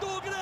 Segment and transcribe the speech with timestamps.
[0.00, 0.38] do Grêmio!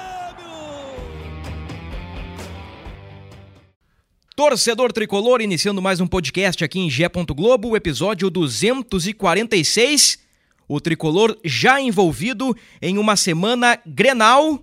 [4.35, 7.09] Torcedor Tricolor, iniciando mais um podcast aqui em Gé.
[7.09, 10.19] Globo, episódio 246.
[10.69, 14.63] O Tricolor já envolvido em uma semana grenal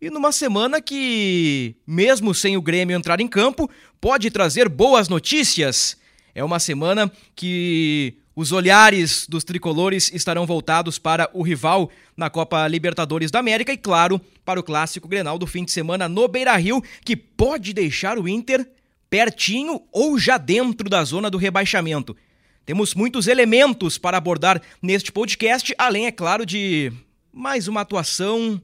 [0.00, 3.70] e numa semana que, mesmo sem o Grêmio entrar em campo,
[4.00, 5.96] pode trazer boas notícias.
[6.34, 12.66] É uma semana que os olhares dos tricolores estarão voltados para o rival na Copa
[12.66, 16.56] Libertadores da América e, claro, para o clássico Grenal do fim de semana no Beira
[16.56, 18.66] Rio, que pode deixar o Inter
[19.10, 22.16] pertinho ou já dentro da zona do rebaixamento.
[22.64, 26.92] Temos muitos elementos para abordar neste podcast, além, é claro, de
[27.30, 28.60] mais uma atuação,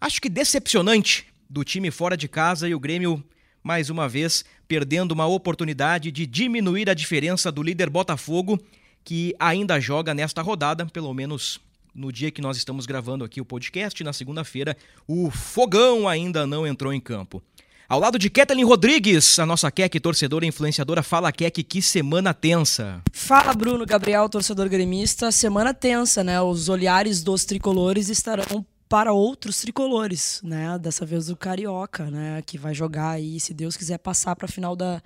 [0.00, 3.22] acho que decepcionante, do time fora de casa e o Grêmio,
[3.62, 8.58] mais uma vez, perdendo uma oportunidade de diminuir a diferença do líder Botafogo,
[9.04, 11.60] que ainda joga nesta rodada, pelo menos
[11.94, 14.74] no dia que nós estamos gravando aqui o podcast, na segunda-feira,
[15.06, 17.42] o Fogão ainda não entrou em campo.
[17.86, 21.02] Ao lado de Kathleen Rodrigues, a nossa Kek, torcedora e influenciadora.
[21.02, 23.02] Fala, Kek, que semana tensa.
[23.12, 25.30] Fala, Bruno Gabriel, torcedor gremista.
[25.30, 26.40] Semana tensa, né?
[26.40, 30.78] Os olhares dos tricolores estarão para outros tricolores, né?
[30.78, 32.42] Dessa vez o Carioca, né?
[32.44, 35.00] Que vai jogar aí, se Deus quiser, passar para a final da,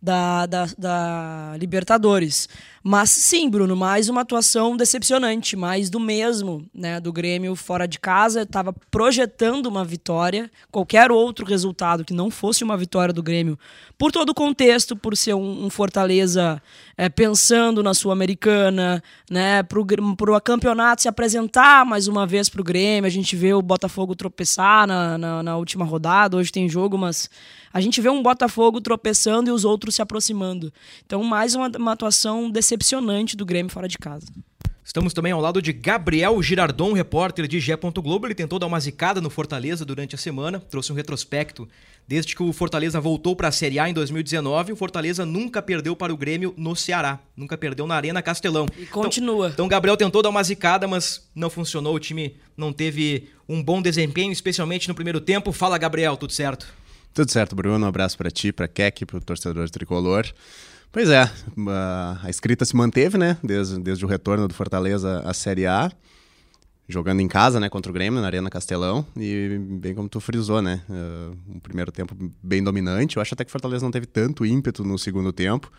[0.00, 2.48] da, da, da, Libertadores.
[2.82, 6.98] Mas sim, Bruno, mais uma atuação decepcionante, mais do mesmo, né?
[6.98, 12.64] Do Grêmio fora de casa, estava projetando uma vitória, qualquer outro resultado que não fosse
[12.64, 13.58] uma vitória do Grêmio,
[13.98, 16.62] por todo o contexto, por ser um, um Fortaleza
[17.00, 19.62] é, pensando na Sul-Americana, né?
[19.62, 23.62] Para o campeonato se apresentar mais uma vez para o Grêmio, a gente vê o
[23.62, 27.30] Botafogo tropeçar na, na, na última rodada, hoje tem jogo, mas
[27.72, 30.70] a gente vê um Botafogo tropeçando e os outros se aproximando.
[31.06, 34.26] Então, mais uma, uma atuação decepcionante do Grêmio fora de casa.
[34.84, 37.76] Estamos também ao lado de Gabriel Girardon, repórter de Gé.
[37.76, 38.26] Globo.
[38.26, 41.66] Ele tentou dar uma zicada no Fortaleza durante a semana, trouxe um retrospecto.
[42.06, 45.94] Desde que o Fortaleza voltou para a Série A em 2019, o Fortaleza nunca perdeu
[45.94, 47.20] para o Grêmio no Ceará.
[47.36, 48.66] Nunca perdeu na Arena Castelão.
[48.76, 49.46] E continua.
[49.46, 51.94] Então, então Gabriel tentou dar uma zicada, mas não funcionou.
[51.94, 55.52] O time não teve um bom desempenho, especialmente no primeiro tempo.
[55.52, 56.66] Fala, Gabriel, tudo certo?
[57.14, 57.84] Tudo certo, Bruno.
[57.84, 60.26] Um abraço para ti, para Keck, para o torcedor tricolor.
[60.92, 61.30] Pois é,
[62.22, 63.36] a escrita se manteve, né?
[63.44, 65.90] Desde, desde o retorno do Fortaleza à Série A,
[66.90, 67.68] jogando em casa, né?
[67.68, 69.06] Contra o Grêmio, na Arena Castelão.
[69.16, 70.82] E bem como tu frisou, né?
[70.88, 73.16] Uh, um primeiro tempo bem dominante.
[73.16, 75.70] Eu acho até que o Fortaleza não teve tanto ímpeto no segundo tempo.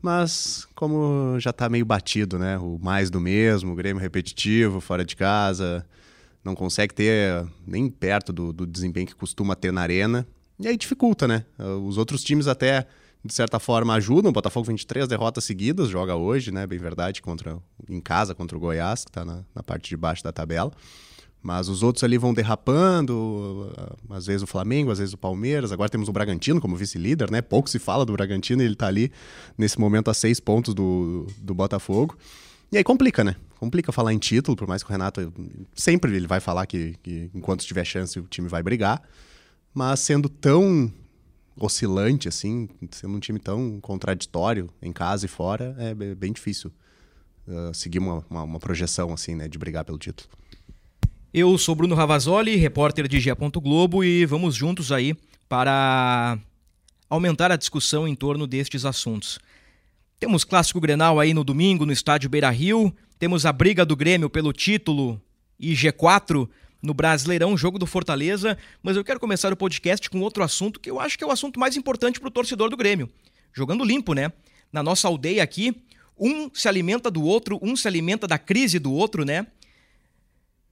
[0.00, 2.58] Mas como já tá meio batido, né?
[2.58, 5.84] O mais do mesmo, o Grêmio repetitivo, fora de casa.
[6.44, 10.26] Não consegue ter nem perto do, do desempenho que costuma ter na arena.
[10.58, 11.44] E aí dificulta, né?
[11.84, 12.86] Os outros times até,
[13.24, 14.30] de certa forma, ajudam.
[14.30, 16.66] O Botafogo 23 derrotas seguidas, joga hoje, né?
[16.66, 17.58] Bem verdade, contra,
[17.88, 20.72] em casa contra o Goiás, que está na, na parte de baixo da tabela.
[21.40, 23.72] Mas os outros ali vão derrapando,
[24.10, 25.70] às vezes o Flamengo, às vezes o Palmeiras.
[25.70, 27.40] Agora temos o Bragantino como vice-líder, né?
[27.40, 29.12] Pouco se fala do Bragantino ele está ali
[29.56, 32.16] nesse momento a seis pontos do, do Botafogo.
[32.72, 33.36] E aí complica, né?
[33.58, 35.32] Complica falar em título, por mais que o Renato
[35.74, 39.02] sempre ele vai falar que, que enquanto tiver chance o time vai brigar
[39.78, 40.92] mas sendo tão
[41.60, 46.72] oscilante, assim, sendo um time tão contraditório em casa e fora, é bem difícil
[47.46, 50.28] uh, seguir uma, uma, uma, projeção, assim, né, de brigar pelo título.
[51.32, 53.34] Eu sou Bruno Ravazoli, repórter de Gia.
[53.34, 55.14] Globo, e vamos juntos aí
[55.48, 56.38] para
[57.08, 59.38] aumentar a discussão em torno destes assuntos.
[60.18, 64.30] Temos clássico Grenal aí no domingo no estádio Beira Rio, temos a briga do Grêmio
[64.30, 65.20] pelo título
[65.58, 66.48] e G4
[66.82, 70.90] no Brasileirão, jogo do Fortaleza, mas eu quero começar o podcast com outro assunto que
[70.90, 73.10] eu acho que é o assunto mais importante para o torcedor do Grêmio.
[73.52, 74.32] Jogando limpo, né?
[74.72, 75.74] Na nossa aldeia aqui,
[76.18, 79.46] um se alimenta do outro, um se alimenta da crise do outro, né?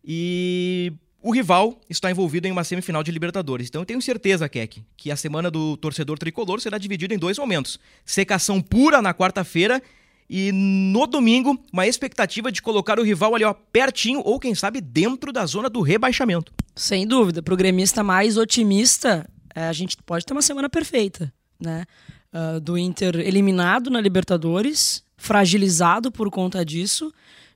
[0.04, 3.68] E o rival está envolvido em uma semifinal de Libertadores.
[3.68, 7.36] Então eu tenho certeza, Keck, que a semana do torcedor tricolor será dividida em dois
[7.38, 7.80] momentos.
[8.04, 9.82] Secação pura na quarta-feira
[10.28, 14.80] e no domingo, uma expectativa de colocar o rival ali ó, pertinho ou quem sabe
[14.80, 16.52] dentro da zona do rebaixamento.
[16.74, 21.32] Sem dúvida, para o gremista mais otimista, é, a gente pode ter uma semana perfeita,
[21.60, 21.84] né?
[22.32, 27.12] Uh, do Inter eliminado na Libertadores, fragilizado por conta disso,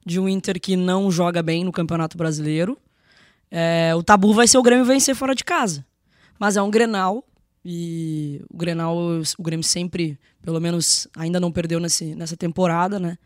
[0.07, 2.79] de um Inter que não joga bem no Campeonato Brasileiro,
[3.53, 5.85] É, o tabu vai ser o Grêmio vencer fora de casa.
[6.39, 7.25] Mas é um Grenal
[7.65, 8.97] e o Grenal,
[9.39, 13.19] o Grêmio sempre, pelo menos ainda não perdeu nesse, nessa temporada, né?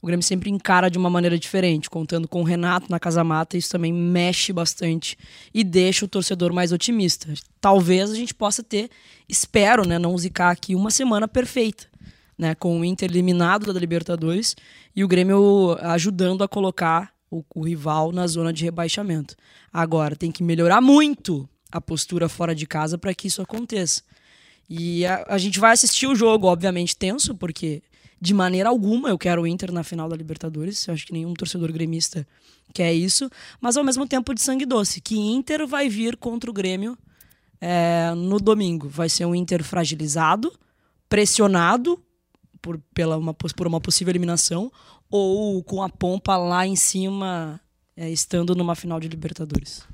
[0.00, 3.56] O Grêmio sempre encara de uma maneira diferente, contando com o Renato na casa mata,
[3.56, 5.16] isso também mexe bastante
[5.54, 7.32] e deixa o torcedor mais otimista.
[7.60, 8.90] Talvez a gente possa ter,
[9.28, 11.86] espero, né, não zicar aqui uma semana perfeita,
[12.36, 14.54] né, com o Inter eliminado da Libertadores
[14.94, 19.34] e o Grêmio ajudando a colocar o, o rival na zona de rebaixamento.
[19.72, 24.02] Agora tem que melhorar muito a postura fora de casa para que isso aconteça.
[24.68, 27.82] E a, a, gente vai assistir o jogo, obviamente, tenso, porque
[28.20, 30.86] de maneira alguma eu quero o Inter na final da Libertadores.
[30.86, 32.26] Eu acho que nenhum torcedor gremista
[32.72, 33.30] quer isso.
[33.60, 36.98] Mas ao mesmo tempo de sangue doce, que Inter vai vir contra o Grêmio
[37.60, 38.88] é, no domingo.
[38.88, 40.52] Vai ser um Inter fragilizado,
[41.08, 42.02] pressionado
[42.60, 44.72] por, pela uma, por uma possível eliminação,
[45.08, 47.60] ou com a pompa lá em cima,
[47.96, 49.86] é, estando numa final de Libertadores.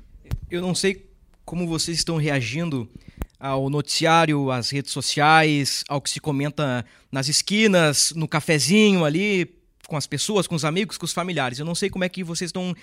[0.49, 1.12] Eu não sei
[1.45, 2.89] como vocês estão reagindo
[3.39, 9.53] ao noticiário, às redes sociais, ao que se comenta nas esquinas, no cafezinho ali,
[9.87, 11.59] com as pessoas, com os amigos, com os familiares.
[11.59, 12.75] Eu não sei como é que vocês estão uh,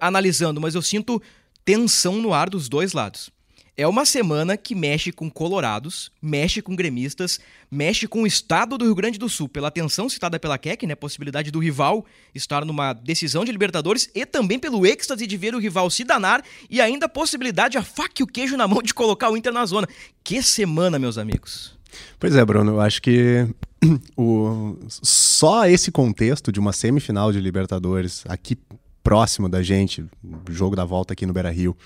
[0.00, 1.20] analisando, mas eu sinto
[1.64, 3.30] tensão no ar dos dois lados.
[3.78, 7.38] É uma semana que mexe com colorados, mexe com gremistas,
[7.70, 10.94] mexe com o estado do Rio Grande do Sul, pela atenção citada pela Keck, né,
[10.94, 15.58] possibilidade do rival estar numa decisão de Libertadores e também pelo êxtase de ver o
[15.58, 18.94] rival se danar e ainda a possibilidade, a faca e o queijo na mão de
[18.94, 19.86] colocar o Inter na zona.
[20.24, 21.76] Que semana, meus amigos.
[22.18, 23.46] Pois é, Bruno, eu acho que
[24.16, 28.56] o, só esse contexto de uma semifinal de Libertadores aqui
[29.02, 30.02] próximo da gente,
[30.48, 31.76] jogo da volta aqui no Beira-Rio,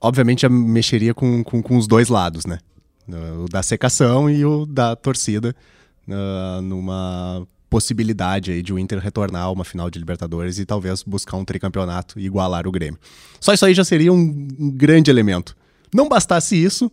[0.00, 2.58] obviamente mexeria com, com, com, os dois lados, né?
[3.44, 5.54] O da secação e o da torcida,
[6.08, 11.02] uh, numa possibilidade aí de o Inter retornar a uma final de Libertadores e talvez
[11.02, 12.98] buscar um tricampeonato e igualar o Grêmio.
[13.40, 15.56] Só isso aí já seria um, um grande elemento.
[15.94, 16.90] Não bastasse isso,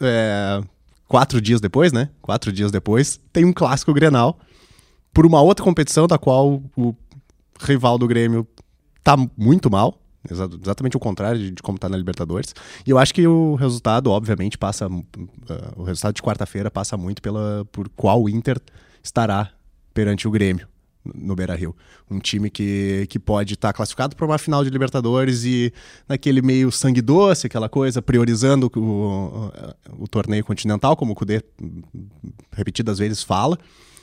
[0.00, 0.62] é,
[1.06, 2.08] quatro dias depois, né?
[2.20, 4.38] Quatro dias depois, tem um clássico Grenal
[5.12, 6.94] por uma outra competição da qual o
[7.60, 8.46] rival do Grêmio
[9.04, 12.54] tá muito mal, exatamente o contrário de, de como está na Libertadores.
[12.86, 14.88] E eu acho que o resultado, obviamente, passa.
[14.88, 15.02] Uh,
[15.76, 18.60] o resultado de quarta-feira passa muito pela, por qual o Inter
[19.02, 19.50] estará
[19.92, 20.66] perante o Grêmio
[21.04, 21.74] no Beira Rio.
[22.10, 25.72] Um time que, que pode estar tá classificado para uma final de Libertadores e
[26.08, 31.42] naquele meio sangue doce, aquela coisa, priorizando o, o, o torneio continental, como o Kudê
[32.52, 33.58] repetidas vezes fala.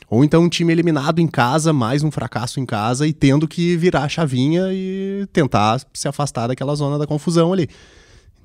[0.10, 3.78] Ou então um time eliminado em casa, mais um fracasso em casa e tendo que
[3.78, 7.70] virar a chavinha e tentar se afastar daquela zona da confusão ali.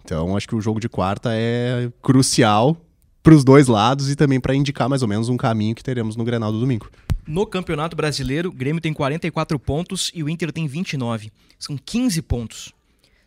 [0.05, 2.77] Então acho que o jogo de quarta é crucial
[3.23, 6.15] para os dois lados e também para indicar mais ou menos um caminho que teremos
[6.17, 6.91] no Grenal do domingo.
[7.27, 11.33] No Campeonato Brasileiro, o Grêmio tem 44 pontos e o Inter tem 29.
[11.59, 12.75] São 15 pontos.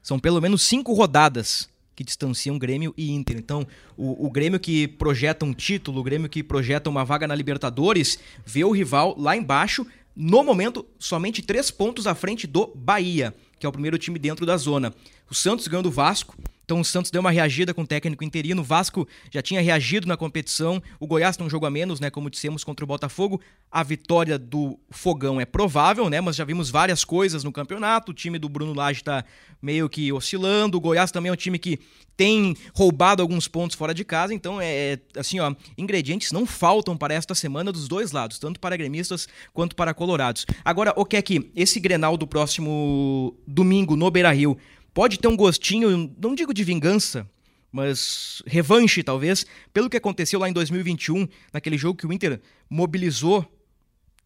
[0.04, 1.68] São pelo menos cinco rodadas
[1.98, 3.38] que distanciam Grêmio e Inter.
[3.38, 3.66] Então,
[3.98, 8.20] o, o, Grêmio que projeta um título, o Grêmio que projeta uma vaga na Libertadores,
[8.46, 9.84] vê o rival lá embaixo,
[10.16, 14.46] no momento, somente três pontos à frente do Bahia, que é o primeiro time dentro
[14.46, 14.94] da zona.
[15.28, 18.62] O Santos ganhou do Vasco, então o Santos deu uma reagida com o técnico interino.
[18.62, 20.84] O Vasco já tinha reagido na competição.
[21.00, 22.10] O Goiás tem um jogo a menos, né?
[22.10, 23.40] Como dissemos, contra o Botafogo.
[23.72, 26.20] A vitória do Fogão é provável, né?
[26.20, 28.12] Mas já vimos várias coisas no campeonato.
[28.12, 29.24] O time do Bruno Lage está
[29.62, 30.78] meio que oscilando.
[30.78, 31.80] O Goiás também é um time que
[32.18, 34.34] tem roubado alguns pontos fora de casa.
[34.34, 38.60] Então, é, é assim, ó, ingredientes não faltam para esta semana dos dois lados, tanto
[38.60, 40.46] para gremistas quanto para colorados.
[40.66, 44.58] Agora, o que é que esse Grenal do próximo domingo no Beira-Rio
[44.98, 47.30] pode ter um gostinho, não digo de vingança,
[47.72, 53.46] mas revanche talvez, pelo que aconteceu lá em 2021, naquele jogo que o Inter mobilizou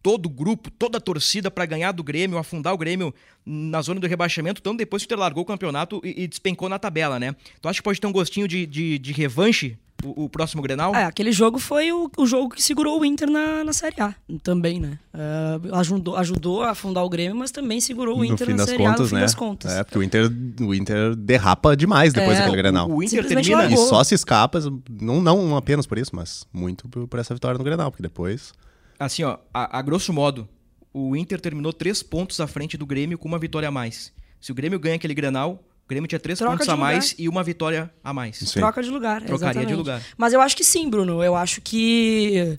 [0.01, 3.13] todo o grupo, toda a torcida para ganhar do Grêmio, afundar o Grêmio
[3.45, 6.69] na zona do rebaixamento, então depois que o Inter largou o campeonato e, e despencou
[6.69, 7.35] na tabela, né?
[7.59, 10.95] Tu acha que pode ter um gostinho de, de, de revanche o, o, próximo Grenal?
[10.95, 14.13] É, aquele jogo foi o, o, jogo que segurou o Inter na, na Série A
[14.43, 14.99] também, né?
[15.13, 18.99] Uh, ajudou, ajudou a afundar o Grêmio, mas também segurou o Inter na Série contas,
[18.99, 19.21] A no fim né?
[19.21, 19.71] das contas.
[19.71, 20.31] É, porque o Inter,
[20.61, 22.89] o Inter derrapa demais depois é, daquele Grenal.
[22.89, 23.65] O, o Inter termina...
[23.65, 27.57] E só se escapa, não, não apenas por isso, mas muito por, por essa vitória
[27.57, 28.53] no Grenal, porque depois...
[28.99, 30.47] Assim, ó, a, a grosso modo,
[30.93, 34.13] o Inter terminou três pontos à frente do Grêmio com uma vitória a mais.
[34.39, 37.43] Se o Grêmio ganha aquele Grenal, Grêmio tinha três Troca pontos a mais e uma
[37.43, 38.37] vitória a mais.
[38.37, 38.59] Sim.
[38.59, 39.67] Troca de lugar, Trocaria exatamente.
[39.67, 40.01] de lugar.
[40.17, 41.21] Mas eu acho que sim, Bruno.
[41.21, 42.55] Eu acho que.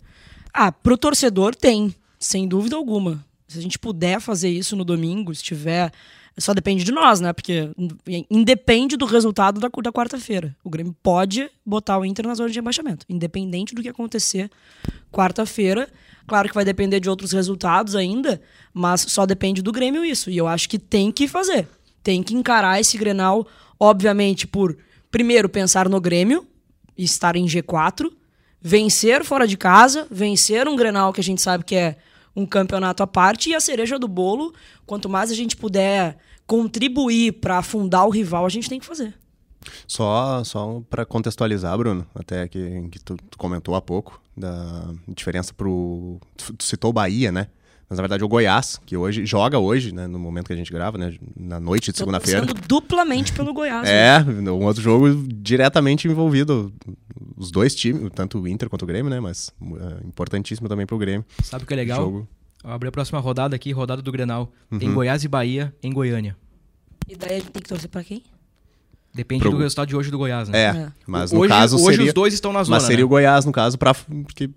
[0.52, 3.24] Ah, pro torcedor tem, sem dúvida alguma.
[3.48, 5.90] Se a gente puder fazer isso no domingo, se tiver.
[6.38, 7.32] Só depende de nós, né?
[7.32, 7.70] Porque
[8.30, 10.54] independe do resultado da, da quarta-feira.
[10.64, 13.04] O Grêmio pode botar o Inter na zona de rebaixamento.
[13.08, 14.50] Independente do que acontecer
[15.10, 15.88] quarta-feira.
[16.26, 18.40] Claro que vai depender de outros resultados ainda,
[18.72, 20.30] mas só depende do Grêmio isso.
[20.30, 21.66] E eu acho que tem que fazer
[22.02, 23.46] tem que encarar esse Grenal,
[23.78, 24.76] obviamente, por
[25.10, 26.46] primeiro pensar no Grêmio,
[26.96, 28.10] estar em G4,
[28.60, 31.96] vencer fora de casa, vencer um Grenal que a gente sabe que é
[32.34, 34.54] um campeonato à parte e a cereja do bolo,
[34.86, 36.16] quanto mais a gente puder
[36.46, 39.14] contribuir para afundar o rival, a gente tem que fazer.
[39.86, 45.54] Só, só para contextualizar, Bruno, até que, que tu, tu, comentou há pouco, da diferença
[45.54, 46.18] pro.
[46.36, 47.46] Tu, tu citou Bahia, né?
[47.92, 50.72] Mas na verdade o Goiás, que hoje joga hoje, né, no momento que a gente
[50.72, 52.40] grava, né, na noite de segunda-feira.
[52.40, 53.86] Sendo duplamente pelo Goiás.
[53.86, 54.50] é, né?
[54.50, 56.72] um outro jogo diretamente envolvido
[57.36, 60.96] os dois times, tanto o Inter quanto o Grêmio, né, mas é, importantíssimo também pro
[60.96, 61.22] Grêmio.
[61.42, 62.00] Sabe o que é legal?
[62.00, 62.28] Jogo.
[62.64, 64.50] Vou abrir a próxima rodada aqui, rodada do Grenal.
[64.70, 64.78] Uhum.
[64.78, 66.34] Tem Goiás e Bahia em Goiânia.
[67.06, 68.22] E daí a gente tem que torcer pra quem?
[69.12, 69.50] Depende Pro...
[69.50, 70.58] do resultado de hoje do Goiás, né?
[70.58, 70.92] É, é.
[71.06, 72.06] mas no hoje, caso hoje seria...
[72.06, 73.04] os dois estão na zona, Mas seria né?
[73.04, 73.92] o Goiás, no caso, pra...
[73.92, 74.48] Porque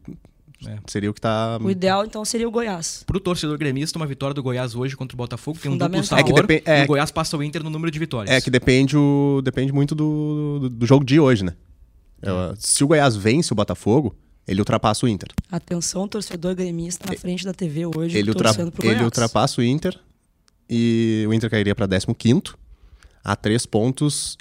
[0.68, 0.80] é.
[0.88, 1.58] Seria o que tá.
[1.62, 3.04] O ideal, então, seria o Goiás.
[3.06, 6.20] Pro torcedor gremista, uma vitória do Goiás hoje contra o Botafogo tem um duplo sabor.
[6.20, 6.62] É que depend...
[6.66, 6.84] é...
[6.84, 8.36] o Goiás passa o Inter no número de vitórias.
[8.36, 9.42] É que depende, o...
[9.44, 10.60] depende muito do...
[10.62, 11.54] do, do jogo de hoje, né?
[12.22, 12.54] É.
[12.58, 14.16] Se o Goiás vence o Botafogo,
[14.48, 15.30] ele ultrapassa o Inter.
[15.52, 18.52] Atenção, torcedor gremista na frente da TV hoje, ele, ultra...
[18.84, 20.00] ele ultrapassa o Inter
[20.70, 22.42] e o Inter cairia para 15
[23.24, 24.38] a três pontos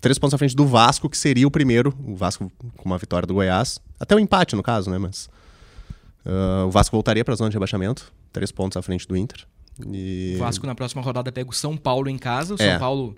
[0.00, 1.94] três pontos à frente do Vasco, que seria o primeiro.
[2.04, 3.80] O Vasco com uma vitória do Goiás.
[3.98, 4.98] Até o um empate, no caso, né?
[4.98, 5.28] Mas
[6.24, 8.12] uh, o Vasco voltaria para a zona de rebaixamento.
[8.32, 9.46] Três pontos à frente do Inter.
[9.86, 10.34] E...
[10.36, 12.54] O Vasco na próxima rodada pega o São Paulo em casa.
[12.54, 12.78] O São é.
[12.78, 13.16] Paulo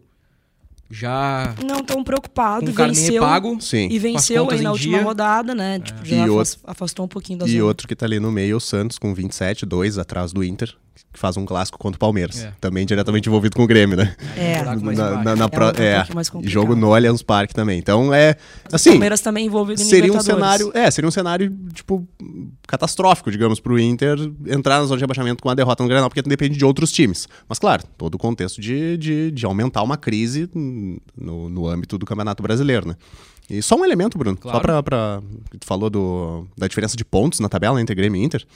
[0.91, 1.55] já.
[1.65, 3.23] Não tão preocupado, com venceu.
[3.23, 3.89] Pago, Sim.
[3.91, 5.07] E venceu aí na última dia.
[5.07, 5.81] rodada, né?
[5.81, 6.25] Tipo, já
[6.65, 7.65] afastou um pouquinho da E zona.
[7.65, 10.77] outro que tá ali no meio, o Santos, com 27, 2 atrás do Inter
[11.13, 12.45] que faz um clássico contra o Palmeiras.
[12.45, 12.53] É.
[12.61, 14.15] Também diretamente envolvido com o Grêmio, né?
[14.37, 17.79] É, na, na, na, na pro, é, um é jogo no Allianz Parque também.
[17.79, 18.37] Então é
[18.73, 18.91] assim.
[18.91, 22.07] O Palmeiras também envolvido em seria um cenário, é, seria um cenário tipo
[22.67, 26.09] catastrófico, digamos, para o Inter entrar na zona de rebaixamento com a derrota no Grenal,
[26.09, 27.29] porque depende de outros times.
[27.49, 32.07] Mas claro, todo o contexto de, de, de aumentar uma crise no, no âmbito do
[32.07, 32.97] Campeonato Brasileiro, né?
[33.51, 34.57] E só um elemento, Bruno, claro.
[34.57, 35.23] só para pra
[35.59, 38.47] tu falou do, da diferença de pontos na tabela entre Grêmio e Inter.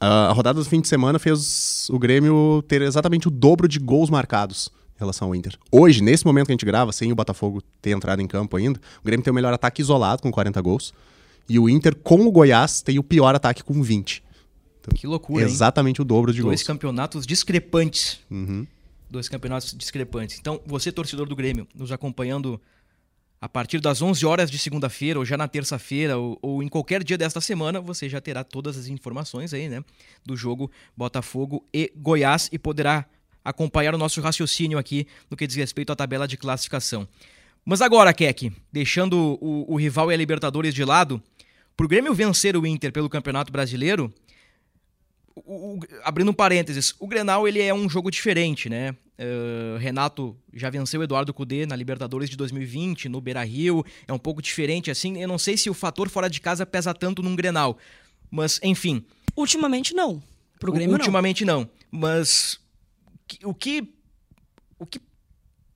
[0.00, 4.08] A rodada do fim de semana fez o Grêmio ter exatamente o dobro de gols
[4.08, 5.58] marcados em relação ao Inter.
[5.70, 8.80] Hoje, nesse momento que a gente grava, sem o Botafogo ter entrado em campo ainda,
[9.02, 10.94] o Grêmio tem o melhor ataque isolado, com 40 gols.
[11.46, 14.22] E o Inter, com o Goiás, tem o pior ataque com 20.
[14.80, 16.02] Então, que loucura, Exatamente hein?
[16.02, 16.66] o dobro de Dois gols.
[16.66, 18.20] campeonatos discrepantes.
[18.30, 18.66] Uhum.
[19.10, 20.38] Dois campeonatos discrepantes.
[20.40, 22.58] Então, você, torcedor do Grêmio, nos acompanhando
[23.40, 27.02] a partir das 11 horas de segunda-feira, ou já na terça-feira, ou, ou, em qualquer
[27.02, 29.82] dia desta semana, você já terá todas as informações aí, né?
[30.24, 33.06] Do jogo Botafogo e Goiás e poderá
[33.42, 37.08] acompanhar o nosso raciocínio aqui no que diz respeito à tabela de classificação.
[37.64, 41.22] Mas agora, Keck, deixando o, o rival e a Libertadores de lado,
[41.74, 44.12] pro Grêmio vencer o Inter pelo Campeonato Brasileiro,
[45.34, 48.94] o, o, abrindo um parênteses, o Grenal ele é um jogo diferente, né?
[49.20, 54.40] Uh, Renato já venceu Eduardo Cudê na Libertadores de 2020, no Beira-Rio, é um pouco
[54.40, 55.20] diferente assim.
[55.20, 57.76] Eu não sei se o fator fora de casa pesa tanto num Grenal,
[58.30, 59.04] mas enfim.
[59.36, 60.22] Ultimamente não.
[60.58, 61.60] Pro Grêmio Ultimamente não.
[61.60, 61.70] não.
[61.90, 62.58] Mas
[63.44, 63.92] o que
[64.78, 65.00] o que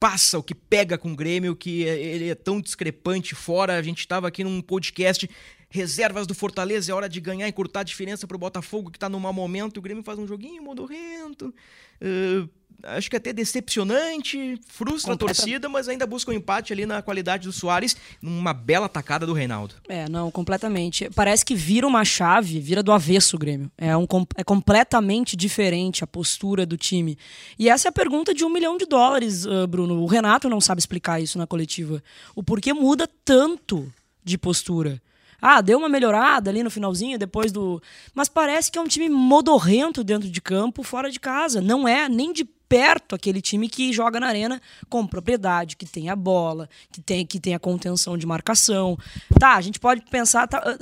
[0.00, 3.76] passa, o que pega com o Grêmio, que ele é tão discrepante fora.
[3.76, 5.28] A gente estava aqui num podcast
[5.70, 9.08] reservas do Fortaleza, é hora de ganhar e cortar a diferença pro Botafogo, que tá
[9.08, 11.54] num mau momento, o Grêmio faz um joguinho modorrento.
[12.00, 12.48] Uh,
[12.86, 17.46] acho que até decepcionante, frustra a torcida, mas ainda busca um empate ali na qualidade
[17.46, 19.74] do Soares, numa bela tacada do Reinaldo.
[19.88, 21.08] É, não, completamente.
[21.14, 23.70] Parece que vira uma chave, vira do avesso o Grêmio.
[23.76, 27.18] É, um, é completamente diferente a postura do time.
[27.58, 30.00] E essa é a pergunta de um milhão de dólares, uh, Bruno.
[30.00, 32.02] O Renato não sabe explicar isso na coletiva.
[32.34, 35.00] O porquê muda tanto de postura.
[35.46, 37.78] Ah, deu uma melhorada ali no finalzinho, depois do.
[38.14, 41.60] Mas parece que é um time modorrento dentro de campo, fora de casa.
[41.60, 44.58] Não é nem de perto aquele time que joga na arena
[44.88, 48.98] com propriedade, que tem a bola, que tem, que tem a contenção de marcação.
[49.38, 50.48] Tá, a gente pode pensar.
[50.48, 50.78] Tá,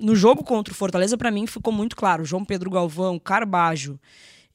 [0.00, 2.24] no jogo contra o Fortaleza, para mim, ficou muito claro.
[2.24, 4.00] João Pedro Galvão, Carbajo.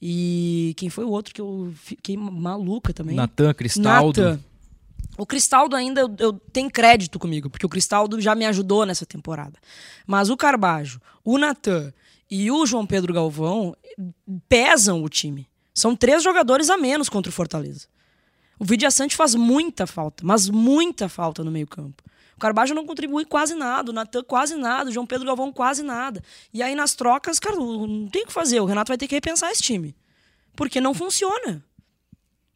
[0.02, 3.14] E quem foi o outro que eu fiquei maluca também?
[3.14, 4.20] Natan, Cristaldo.
[4.20, 4.40] Natan.
[5.18, 9.04] O Cristaldo ainda eu, eu tenho crédito comigo, porque o Cristaldo já me ajudou nessa
[9.04, 9.58] temporada.
[10.06, 11.92] Mas o Carbajo, o Natan
[12.30, 13.76] e o João Pedro Galvão
[14.48, 15.48] pesam o time.
[15.74, 17.88] São três jogadores a menos contra o Fortaleza.
[18.60, 22.00] O Vidia Sante faz muita falta, mas muita falta no meio-campo.
[22.36, 25.82] O Carbajo não contribui quase nada, o Natan quase nada, o João Pedro Galvão quase
[25.82, 26.22] nada.
[26.54, 28.60] E aí nas trocas, cara, não tem o que fazer.
[28.60, 29.96] O Renato vai ter que repensar esse time.
[30.54, 31.64] Porque não funciona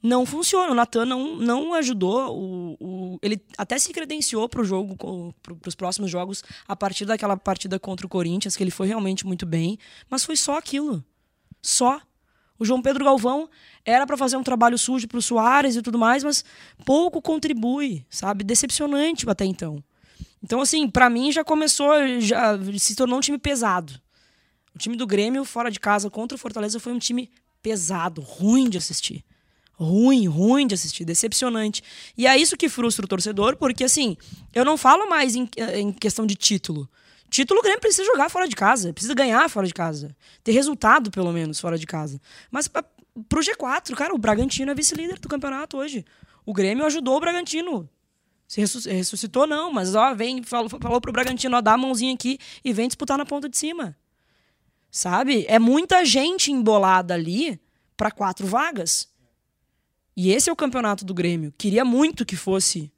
[0.03, 0.73] não funciona.
[0.73, 2.37] O Natan não, não ajudou.
[2.37, 4.97] O, o, ele até se credenciou para o jogo,
[5.43, 9.27] para os próximos jogos, a partir daquela partida contra o Corinthians, que ele foi realmente
[9.27, 9.79] muito bem,
[10.11, 11.05] mas foi só aquilo.
[11.63, 12.01] Só.
[12.59, 13.49] O João Pedro Galvão
[13.85, 16.45] era para fazer um trabalho sujo pro Soares e tudo mais, mas
[16.85, 18.45] pouco contribui, sabe?
[18.45, 19.83] Decepcionante até então.
[20.43, 24.01] Então, assim, para mim já começou, já se tornou um time pesado.
[24.75, 27.31] O time do Grêmio, fora de casa, contra o Fortaleza, foi um time
[27.61, 29.25] pesado, ruim de assistir.
[29.75, 31.83] Ruim, ruim de assistir, decepcionante.
[32.17, 34.17] E é isso que frustra o torcedor, porque, assim,
[34.55, 36.89] eu não falo mais em, em questão de título.
[37.29, 40.15] Título o Grêmio precisa jogar fora de casa, precisa ganhar fora de casa.
[40.45, 42.21] Ter resultado, pelo menos, fora de casa.
[42.51, 42.85] Mas pra,
[43.29, 46.05] pro G4, cara, o Bragantino é vice-líder do campeonato hoje.
[46.45, 47.89] O Grêmio ajudou o Bragantino.
[48.47, 52.39] Se ressuscitou, não, mas ó, vem, falou, falou pro Bragantino, ó, dá a mãozinha aqui
[52.63, 53.97] e vem disputar na ponta de cima.
[54.91, 55.47] Sabe?
[55.49, 57.59] É muita gente embolada ali
[57.97, 59.09] para quatro vagas.
[60.17, 61.53] E esse é o campeonato do Grêmio.
[61.57, 62.91] Queria muito que fosse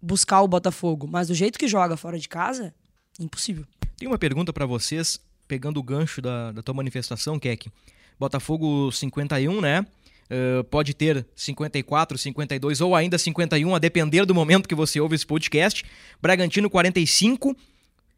[0.00, 2.74] buscar o Botafogo, mas do jeito que joga fora de casa,
[3.20, 3.64] impossível.
[3.96, 7.70] Tem uma pergunta para vocês, pegando o gancho da, da tua manifestação, Keck.
[8.18, 9.86] Botafogo 51, né?
[10.30, 15.14] Uh, pode ter 54, 52 ou ainda 51, a depender do momento que você ouve
[15.14, 15.84] esse podcast.
[16.20, 17.54] Bragantino 45,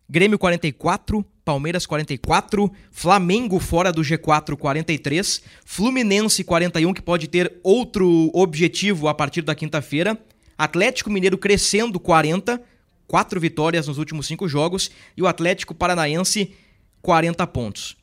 [0.09, 8.31] Grêmio 44, Palmeiras 44, Flamengo fora do G4 43, Fluminense 41, que pode ter outro
[8.35, 10.19] objetivo a partir da quinta-feira,
[10.57, 12.61] Atlético Mineiro crescendo 40,
[13.07, 16.53] quatro vitórias nos últimos cinco jogos, e o Atlético Paranaense
[17.03, 17.97] 40 pontos.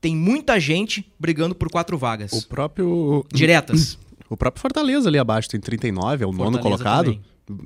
[0.00, 2.32] Tem muita gente brigando por quatro vagas.
[2.32, 3.24] O próprio.
[3.32, 3.98] Diretas.
[4.28, 7.20] O próprio Fortaleza ali abaixo tem 39, é o Fortaleza nono colocado.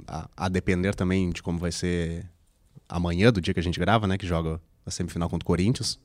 [0.07, 2.27] A, a depender também de como vai ser
[2.91, 4.19] amanhã, do dia que a gente grava, né?
[4.19, 5.99] Que joga a semifinal contra o Corinthians.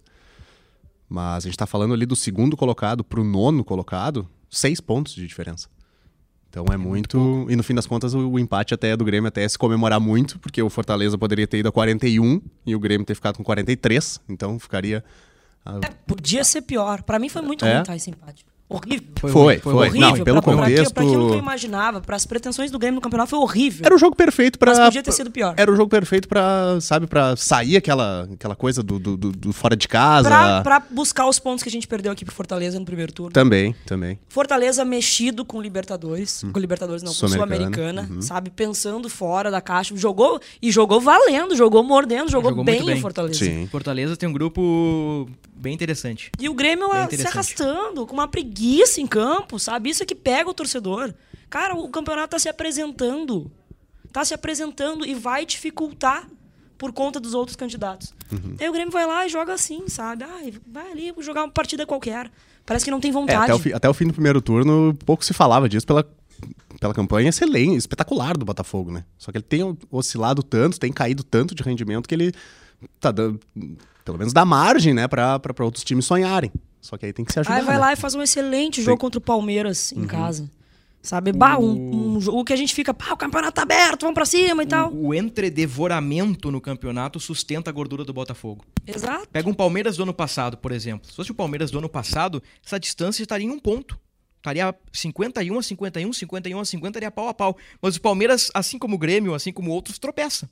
[1.09, 5.27] Mas a gente tá falando ali do segundo colocado pro nono colocado, seis pontos de
[5.27, 5.67] diferença.
[6.49, 7.45] Então é, muito.
[7.49, 9.57] e no fim das contas, o, o empate até é do Grêmio até é se
[9.57, 13.35] comemorar muito, porque o Fortaleza poderia ter ido a 41 e o Grêmio ter ficado
[13.37, 14.21] com 43.
[14.29, 15.03] Então ficaria.
[15.65, 17.03] ah, Podia ser pior.
[17.03, 17.75] Pra mim foi muito É?
[17.75, 18.45] ruim tá, esse empate.
[18.67, 19.05] Horrível.
[19.19, 19.57] Foi, foi.
[19.59, 19.99] foi horrível.
[20.01, 20.93] Não, pelo pra, pra, contexto.
[20.93, 23.85] pra aquilo que eu imaginava, para as pretensões do Grêmio no campeonato, foi horrível.
[23.85, 24.71] Era o jogo perfeito pra.
[24.73, 25.53] Mas podia ter sido pior.
[25.55, 29.53] Era o jogo perfeito pra, sabe, pra sair aquela, aquela coisa do, do, do- do
[29.53, 30.27] fora de casa.
[30.29, 33.31] Pra, pra buscar os pontos que a gente perdeu aqui pro Fortaleza no primeiro turno.
[33.31, 34.17] Também, também.
[34.29, 36.43] Fortaleza mexido com Libertadores.
[36.51, 38.21] Com Libertadores não, com Sul-Americana, Sul-Americana.
[38.23, 38.49] Sabe?
[38.49, 39.95] Pensando fora da caixa.
[39.95, 42.97] Jogou e jogou valendo, jogou mordendo, jogou, Jogou bem, bem.
[42.97, 43.45] o Fortaleza.
[43.45, 43.67] Sim.
[43.71, 46.31] Fortaleza tem um grupo bem interessante.
[46.39, 48.54] E o Grêmio se arrastando, com uma preguiça
[49.01, 49.89] em campo, sabe?
[49.89, 51.13] Isso é que pega o torcedor.
[51.49, 53.51] Cara, o campeonato tá se apresentando.
[54.11, 56.27] Tá se apresentando e vai dificultar
[56.77, 58.13] por conta dos outros candidatos.
[58.31, 58.55] Uhum.
[58.59, 60.23] Aí o Grêmio vai lá e joga assim, sabe?
[60.23, 62.31] Ai, vai ali jogar uma partida qualquer.
[62.65, 63.43] Parece que não tem É, vontade.
[63.43, 66.05] até, o fi- até o fim do primeiro turno, pouco se falava disso pela,
[66.79, 69.05] pela campanha excelente, espetacular do Botafogo, né?
[69.17, 72.33] Só que ele tem oscilado tanto, tem caído tanto de rendimento que ele
[72.99, 73.39] tá dando,
[74.03, 76.51] pelo menos dá margem, né, pra outros times sonharem.
[76.85, 77.55] Só que aí tem que se ajudar.
[77.55, 77.81] Aí vai né?
[77.81, 80.03] lá e faz um excelente jogo contra o Palmeiras Uhum.
[80.03, 80.49] em casa.
[81.01, 81.31] Sabe?
[81.31, 84.25] Bah, um, um jogo que a gente fica, pá, o campeonato tá aberto, vamos pra
[84.25, 84.91] cima e tal.
[84.91, 88.63] O, o entredevoramento no campeonato sustenta a gordura do Botafogo.
[88.85, 89.27] Exato.
[89.31, 91.07] Pega um Palmeiras do ano passado, por exemplo.
[91.09, 93.99] Se fosse o Palmeiras do ano passado, essa distância estaria em um ponto.
[94.37, 97.57] Estaria 51 a 51, 51 a 50, estaria pau a pau.
[97.81, 100.47] Mas o Palmeiras, assim como o Grêmio, assim como outros, tropeça.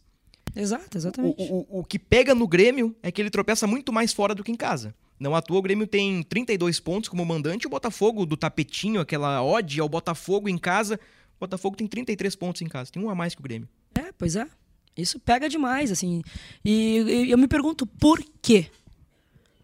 [0.55, 1.47] Exato, O, exatamente.
[1.51, 4.51] o, o que pega no Grêmio é que ele tropeça muito mais fora do que
[4.51, 4.93] em casa.
[5.19, 9.41] Não à toa, o Grêmio tem 32 pontos como mandante, o Botafogo do tapetinho, aquela
[9.43, 10.99] ode ao Botafogo em casa.
[11.37, 13.67] O Botafogo tem 33 pontos em casa, tem um a mais que o Grêmio.
[13.95, 14.47] É, pois é.
[14.95, 16.21] Isso pega demais, assim.
[16.63, 18.67] E, e eu me pergunto por quê?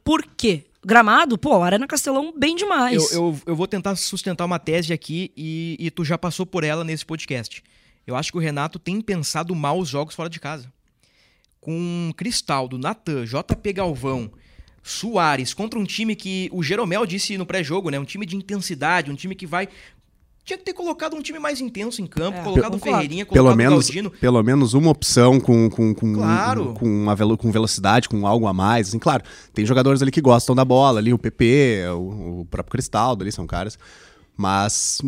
[0.03, 0.65] Por quê?
[0.83, 3.11] Gramado, pô, Arena Castelão bem demais.
[3.11, 6.63] Eu, eu, eu vou tentar sustentar uma tese aqui e, e tu já passou por
[6.63, 7.61] ela nesse podcast.
[8.07, 10.71] Eu acho que o Renato tem pensado mal os jogos fora de casa.
[11.61, 14.31] Com Cristaldo, Natan, JP Galvão,
[14.81, 17.99] Soares, contra um time que o Jeromel disse no pré-jogo, né?
[17.99, 19.67] Um time de intensidade, um time que vai.
[20.45, 22.79] Tinha que ter colocado um time mais intenso em campo, É, colocado o.
[22.79, 24.09] Ferreirinha, Pelo colocado o menos, Galdino.
[24.09, 26.73] pelo menos uma opção com, com, com, Claro.
[26.73, 28.87] com, uma velo- com velocidade, com algo a mais.
[28.87, 29.21] Assim, claro,
[29.53, 33.31] tem jogadores ali que gostam da bola, ali o PP, o, o próprio Cristaldo ali,
[33.31, 33.77] são caras.
[34.35, 35.01] Mas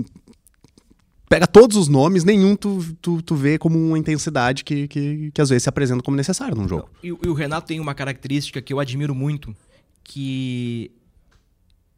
[1.32, 5.42] pega todos os nomes, nenhum tu, tu, tu vê como uma intensidade que, que, que
[5.42, 6.90] às vezes se apresenta como necessário num jogo.
[7.02, 9.56] E, o- e o Renato tem uma característica que eu admiro muito,
[10.04, 10.92] que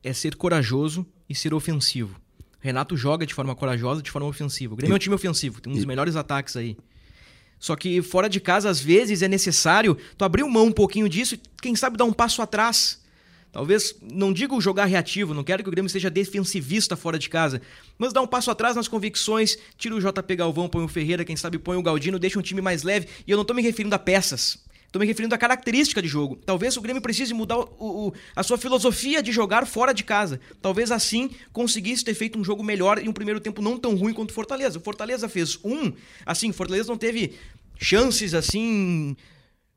[0.03, 2.15] é ser corajoso e ser ofensivo.
[2.39, 4.73] O Renato joga de forma corajosa, de forma ofensiva.
[4.73, 6.77] O Grêmio é um time ofensivo, tem um dos melhores ataques aí.
[7.59, 11.35] Só que fora de casa, às vezes, é necessário tu abrir mão um pouquinho disso
[11.35, 13.01] e, quem sabe, dar um passo atrás.
[13.53, 17.61] Talvez, não digo jogar reativo, não quero que o Grêmio seja defensivista fora de casa,
[17.99, 21.35] mas dar um passo atrás nas convicções, tira o JP Galvão, põe o Ferreira, quem
[21.35, 23.93] sabe põe o Galdino, deixa um time mais leve, e eu não tô me referindo
[23.93, 24.57] a peças.
[24.91, 26.35] Tô me referindo à característica de jogo.
[26.35, 30.39] Talvez o Grêmio precise mudar o, o, a sua filosofia de jogar fora de casa.
[30.59, 34.13] Talvez assim conseguisse ter feito um jogo melhor e um primeiro tempo não tão ruim
[34.13, 34.77] quanto o Fortaleza.
[34.77, 37.33] O Fortaleza fez um, assim, Fortaleza não teve
[37.79, 39.15] chances assim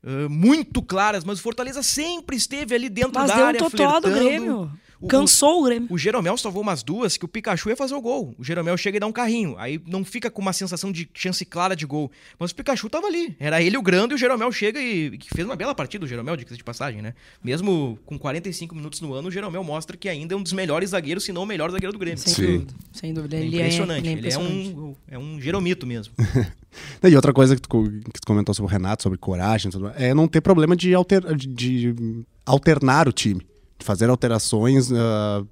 [0.07, 3.59] uh, muito claras, mas o Fortaleza sempre esteve ali dentro Mas da deu um área,
[3.59, 4.09] totó do.
[4.09, 4.71] Grêmio.
[4.99, 5.87] O- Cansou o Grêmio.
[5.91, 8.33] O Jeromel salvou umas duas que o Pikachu ia fazer o gol.
[8.37, 9.55] O Jeromel chega e dá um carrinho.
[9.57, 12.11] Aí não fica com uma sensação de chance clara de gol.
[12.39, 13.35] Mas o Pikachu tava ali.
[13.39, 16.07] Era ele o grande e o Jeromel chega e que fez uma bela partida, o
[16.07, 17.13] Jeromel, de de passagem, né?
[17.43, 20.89] Mesmo com 45 minutos no ano, o Jeromel mostra que ainda é um dos melhores
[20.91, 22.17] zagueiros, se não o melhor zagueiro do Grêmio.
[22.17, 22.41] Sem Sim.
[22.53, 22.73] dúvida.
[22.93, 23.35] Sem dúvida.
[23.35, 23.97] É Ele impressionante.
[23.97, 24.69] É, ele é Ele é impressionante.
[24.77, 26.13] um, é um Jeromito mesmo.
[27.03, 27.83] E outra coisa que tu,
[28.13, 31.47] que tu comentou sobre o Renato, sobre coragem, é não ter problema de, alter- de-
[31.47, 33.41] de alternar o time.
[33.79, 35.43] Fazer alterações, ah,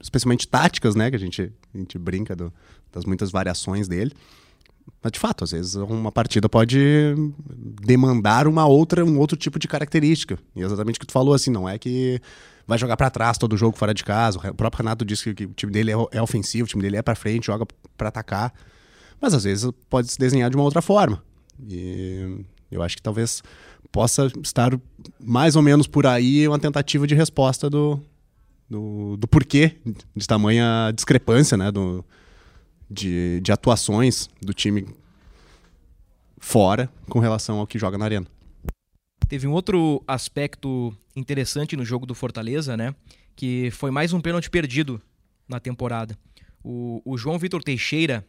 [0.00, 1.10] especialmente táticas, né?
[1.10, 2.52] Que a gente, a gente brinca do-
[2.92, 4.12] das muitas variações dele.
[5.02, 6.78] Mas, de fato, às vezes uma partida pode
[7.82, 10.38] demandar uma outra, um outro tipo de característica.
[10.54, 12.20] E é exatamente o que tu falou, assim, não é que
[12.66, 14.38] vai jogar pra trás todo jogo fora de casa.
[14.38, 17.02] O próprio Renato disse que, o time dele é, é ofensivo, o time dele é
[17.02, 18.52] pra frente, joga pra atacar.
[19.20, 21.22] Mas às vezes pode se desenhar de uma outra forma.
[21.68, 23.42] E eu acho que talvez
[23.90, 24.78] possa estar
[25.18, 28.00] mais ou menos por aí uma tentativa de resposta do,
[28.68, 29.76] do, do porquê
[30.14, 32.04] de tamanha discrepância né, do,
[32.90, 34.86] de, de atuações do time
[36.38, 38.26] fora com relação ao que joga na arena.
[39.28, 42.94] Teve um outro aspecto interessante no jogo do Fortaleza, né?
[43.36, 45.00] Que foi mais um pênalti perdido
[45.48, 46.18] na temporada.
[46.64, 48.26] O, o João Vitor Teixeira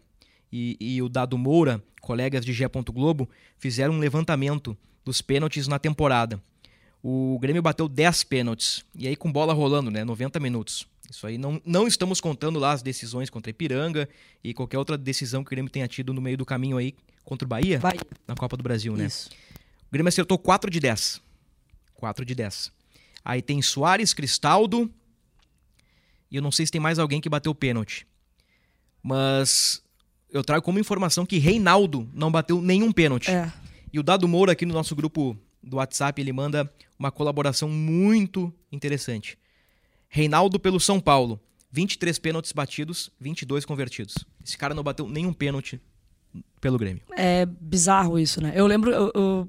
[0.52, 2.68] e, e o Dado Moura, colegas de Gé.
[2.68, 6.42] Globo, fizeram um levantamento dos pênaltis na temporada.
[7.04, 8.86] O Grêmio bateu 10 pênaltis.
[8.96, 10.04] E aí com bola rolando, né?
[10.04, 10.88] 90 minutos.
[11.10, 14.08] Isso aí não, não estamos contando lá as decisões contra Ipiranga
[14.44, 17.46] e qualquer outra decisão que o Grêmio tenha tido no meio do caminho aí contra
[17.46, 17.98] o Bahia, Vai.
[18.28, 19.06] na Copa do Brasil, né?
[19.06, 19.30] Isso.
[19.90, 21.22] O Grêmio acertou 4 de 10.
[21.96, 22.72] 4 de 10.
[23.26, 24.90] Aí tem Soares, Cristaldo.
[26.30, 28.08] E eu não sei se tem mais alguém que bateu pênalti.
[29.04, 29.84] Mas
[30.30, 33.30] eu trago como informação que Reinaldo não bateu nenhum pênalti.
[33.30, 33.52] É.
[33.94, 38.54] E o Dado Moura aqui no nosso grupo do WhatsApp, ele manda uma colaboração muito
[38.72, 39.38] interessante.
[40.08, 41.40] Reinaldo pelo São Paulo.
[41.72, 44.16] 23 pênaltis batidos, 22 convertidos.
[44.46, 45.80] Esse cara não bateu nenhum pênalti
[46.60, 47.02] pelo Grêmio.
[47.16, 48.52] É bizarro isso, né?
[48.54, 48.92] Eu lembro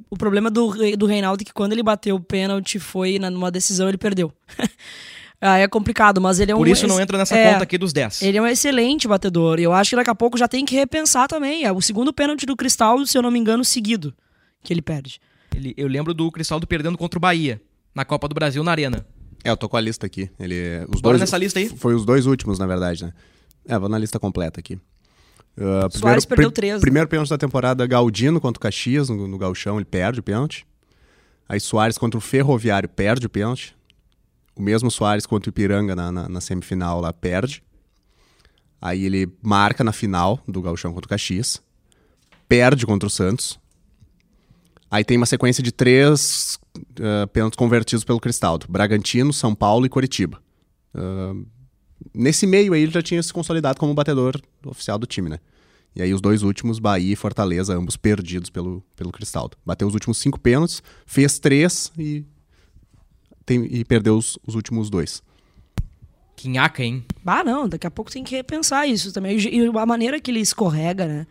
[0.09, 3.51] o, problema do, do Reinaldo é que quando ele bateu o pênalti foi na- numa
[3.51, 4.33] decisão ele perdeu.
[5.41, 6.59] Aí é complicado, mas ele é um.
[6.59, 8.23] Por isso não entra nessa é, conta aqui dos 10.
[8.23, 9.59] Ele é um excelente batedor.
[9.59, 11.65] E eu acho que daqui a pouco já tem que repensar também.
[11.65, 14.15] É o segundo pênalti do Cristal, se eu não me engano, seguido
[14.63, 15.21] que ele perde.
[15.55, 17.61] Ele- eu lembro do Cristaldo perdendo contra o Bahia,
[17.95, 19.07] na Copa do Brasil, na Arena.
[19.45, 20.31] É, eu tô com a lista aqui.
[20.39, 21.69] Ele, os Bora dois, nessa lista aí.
[21.69, 23.13] Foi os dois últimos, na verdade, né?
[23.67, 24.75] É, vou na lista completa aqui.
[25.57, 26.81] Uh, Soares perdeu três, né?
[26.81, 30.67] Primeiro pênalti da temporada, Galdino contra o Caxias, no, no Galchão, ele perde o pênalti.
[31.49, 33.77] Aí Soares contra o Ferroviário, perde o pênalti.
[34.57, 37.63] O mesmo Soares contra o Ipiranga na, na, na semifinal lá, perde.
[38.81, 41.63] Aí ele marca na final do Galchão contra o Caxias.
[42.49, 43.59] Perde contra o Santos.
[44.93, 48.67] Aí tem uma sequência de três uh, pênaltis convertidos pelo Cristaldo.
[48.69, 50.39] Bragantino, São Paulo e Coritiba.
[50.95, 51.47] Uh,
[52.13, 55.39] nesse meio aí ele já tinha se consolidado como batedor oficial do time, né?
[55.97, 59.57] E aí os dois últimos, Bahia e Fortaleza, ambos perdidos pelo, pelo Cristaldo.
[59.65, 62.27] Bateu os últimos cinco pênaltis, fez três e,
[63.47, 65.23] tem, e perdeu os, os últimos dois.
[66.37, 67.03] Quinhaca, hein?
[67.25, 69.39] Ah, não, daqui a pouco tem que repensar isso também.
[69.39, 71.27] E e a maneira que ele escorrega, né?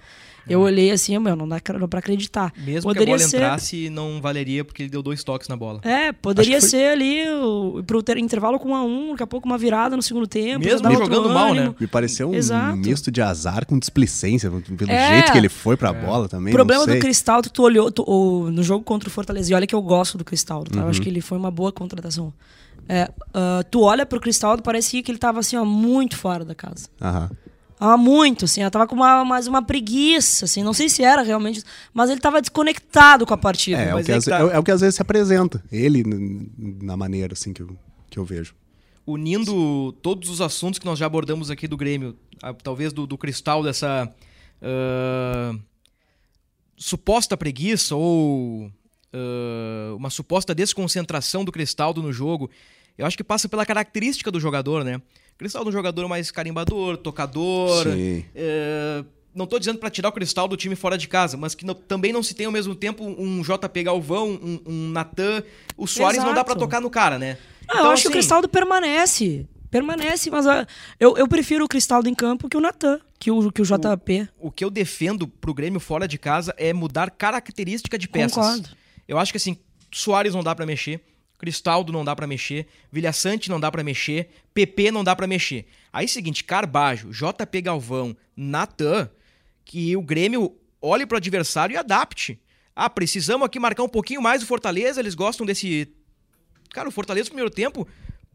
[0.49, 2.51] Eu olhei assim, meu, não dá pra acreditar.
[2.57, 3.37] Mesmo Poderia que a bola ser...
[3.37, 5.79] entrasse, não valeria porque ele deu dois toques na bola.
[5.83, 9.27] É, poderia foi- ser ali o, pro ter, intervalo com um a um, daqui a
[9.27, 10.65] pouco uma virada no segundo tempo.
[10.65, 11.69] Mesmo jogando mal, ânimo.
[11.69, 11.75] né?
[11.79, 12.77] Me pareceu um Exato.
[12.77, 15.13] misto de azar com displicência, pelo É.
[15.13, 16.53] jeito que ele foi pra bola também.
[16.53, 16.99] O problema não do.
[16.99, 20.17] Cristaldo, tu olhou tu- o- no jogo contra o Fortaleza, e olha que eu gosto
[20.17, 20.79] do Cristaldo, tá?
[20.79, 20.89] Eu Uhum.
[20.89, 22.33] acho que ele foi uma boa contratação.
[22.89, 26.55] É, ah, tu olha pro Cristaldo, parecia que ele tava assim, ó, muito fora da
[26.55, 26.87] casa.
[27.01, 27.29] Aham.
[27.83, 31.23] Ah, muito, assim, ela tava com uma, mais uma preguiça, assim, não sei se era
[31.23, 33.81] realmente, mas ele tava desconectado com a partida.
[33.81, 34.39] É, é, o que aí às, que tá.
[34.39, 35.63] é, é o que às vezes se apresenta.
[35.71, 36.03] Ele,
[36.79, 37.75] na maneira assim que eu,
[38.07, 38.53] que eu vejo.
[39.03, 43.17] Unindo todos os assuntos que nós já abordamos aqui do Grêmio, a- talvez do, do
[43.17, 44.07] Cristal, dessa
[44.61, 45.55] ah,
[46.77, 48.71] suposta preguiça ou
[49.11, 52.47] ah, uma suposta desconcentração do Cristaldo no jogo,
[52.95, 55.01] eu acho que passa pela característica do jogador, né?
[55.41, 57.83] Cristaldo é um jogador mais carimbador, tocador.
[57.83, 58.23] Sim.
[58.35, 61.65] É, não tô dizendo para tirar o Cristal do time fora de casa, mas que
[61.65, 65.41] não- também não se tem ao mesmo tempo um JP Galvão, um, um Natan.
[65.75, 66.45] O Soares não dá Exato.
[66.45, 67.39] para tocar no cara, né?
[67.67, 69.47] Ah, eu Então, acho que o assim, Cristaldo permanece.
[69.71, 70.45] Permanece, mas
[70.99, 74.27] eu, eu prefiro o Cristaldo em campo que o Natan, que o, que o JP.
[74.39, 78.35] O que eu defendo pro Grêmio fora de casa é mudar característica de peças.
[78.35, 78.69] Concordo.
[79.07, 79.57] Eu acho que assim,
[79.91, 81.01] Soares não dá pra mexer.
[81.41, 85.25] Cristaldo não dá pra mexer, Vilha Sante não dá pra mexer, PP não dá pra
[85.27, 85.65] mexer.
[85.91, 89.09] Aí seguinte, Carbajo, JP Galvão, Natan,
[89.65, 92.39] que o Grêmio olhe pro adversário e adapte.
[92.75, 95.91] Ah, precisamos aqui marcar um pouquinho mais o Fortaleza, eles gostam desse
[96.69, 97.85] Cara, o Fortaleza no primeiro tempo,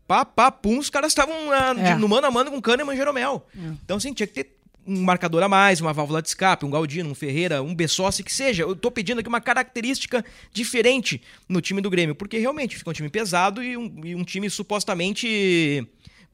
[0.06, 1.94] pá, pá, pum, os caras estavam É.
[1.94, 3.46] no mano a mano com Kahneman e Jeromel.
[3.54, 4.55] Então, assim, tinha que ter
[4.86, 8.32] um marcador a mais, uma válvula de escape, um Galdino, um Ferreira, um Bessossi, que
[8.32, 8.62] seja.
[8.62, 12.92] Eu tô pedindo aqui uma característica diferente no time do Grêmio, porque realmente fica um
[12.92, 15.86] time pesado e um, e um time supostamente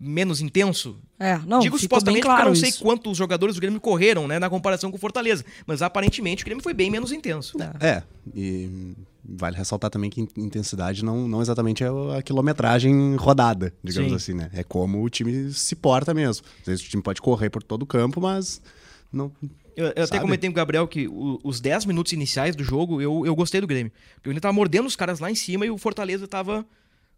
[0.05, 0.97] menos intenso.
[1.19, 2.83] É, não, Digo supostamente claro porque eu não sei isso.
[2.83, 5.45] quantos jogadores do Grêmio correram, né, na comparação com o Fortaleza.
[5.67, 7.57] Mas aparentemente o Grêmio foi bem menos intenso.
[7.81, 8.03] É,
[8.35, 11.89] e vale ressaltar também que in- intensidade não, não exatamente é
[12.19, 14.17] a quilometragem rodada, digamos Sim.
[14.17, 14.51] assim, né?
[14.53, 16.45] É como o time se porta mesmo.
[16.61, 18.61] Às vezes o time pode correr por todo o campo, mas
[19.13, 19.31] não.
[19.77, 23.01] Eu, eu até comentei com o Gabriel que o- os 10 minutos iniciais do jogo
[23.01, 23.93] eu, eu gostei do Grêmio.
[24.17, 26.67] Porque o Grêmio tava mordendo os caras lá em cima e o Fortaleza tava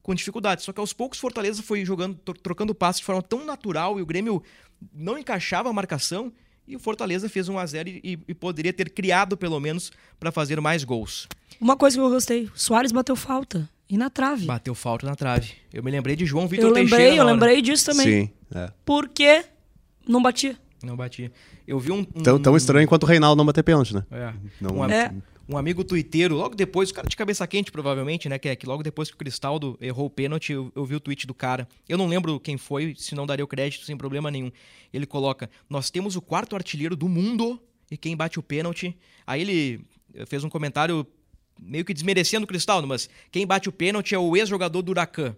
[0.04, 0.62] com dificuldade.
[0.62, 3.98] Só que aos poucos o Fortaleza foi jogando, tro- trocando passes de forma tão natural
[3.98, 4.40] e o Grêmio
[4.94, 6.30] não encaixava a marcação.
[6.68, 9.90] E o Fortaleza fez 1 a 0 e, e- poderia ter criado, pelo menos,
[10.20, 11.26] para fazer mais gols.
[11.60, 13.68] Uma coisa que eu gostei, o Soares bateu falta.
[13.88, 14.46] E na trave.
[14.46, 15.52] Bateu falta na trave.
[15.72, 17.02] Eu me lembrei de João Vitor eu Teixeira.
[17.04, 18.06] lembrei, na eu lembrei disso também.
[18.26, 18.30] Sim.
[18.54, 18.70] É.
[18.84, 19.44] Por que
[20.08, 20.56] não batia?
[20.82, 21.30] Não batia.
[21.66, 21.98] Eu vi um.
[21.98, 24.02] um Tão, tão estranho quanto o Reinaldo não bater pênalti, né?
[24.10, 24.32] É.
[24.60, 25.12] Não- um, É.
[25.48, 28.38] um amigo tuiteiro, logo depois, o cara de cabeça quente, provavelmente, né?
[28.38, 31.00] Que é que logo depois que o Cristaldo errou o pênalti, eu, eu vi o
[31.00, 31.68] tweet do cara.
[31.88, 34.50] Eu não lembro quem foi, se não daria o crédito sem problema nenhum.
[34.92, 38.96] Ele coloca: Nós temos o quarto artilheiro do mundo e quem bate o pênalti.
[39.26, 39.80] Aí ele
[40.14, 41.06] eh, fez um comentário
[41.60, 45.36] meio que desmerecendo o Cristaldo, mas quem bate o pênalti é o ex-jogador do Huracan.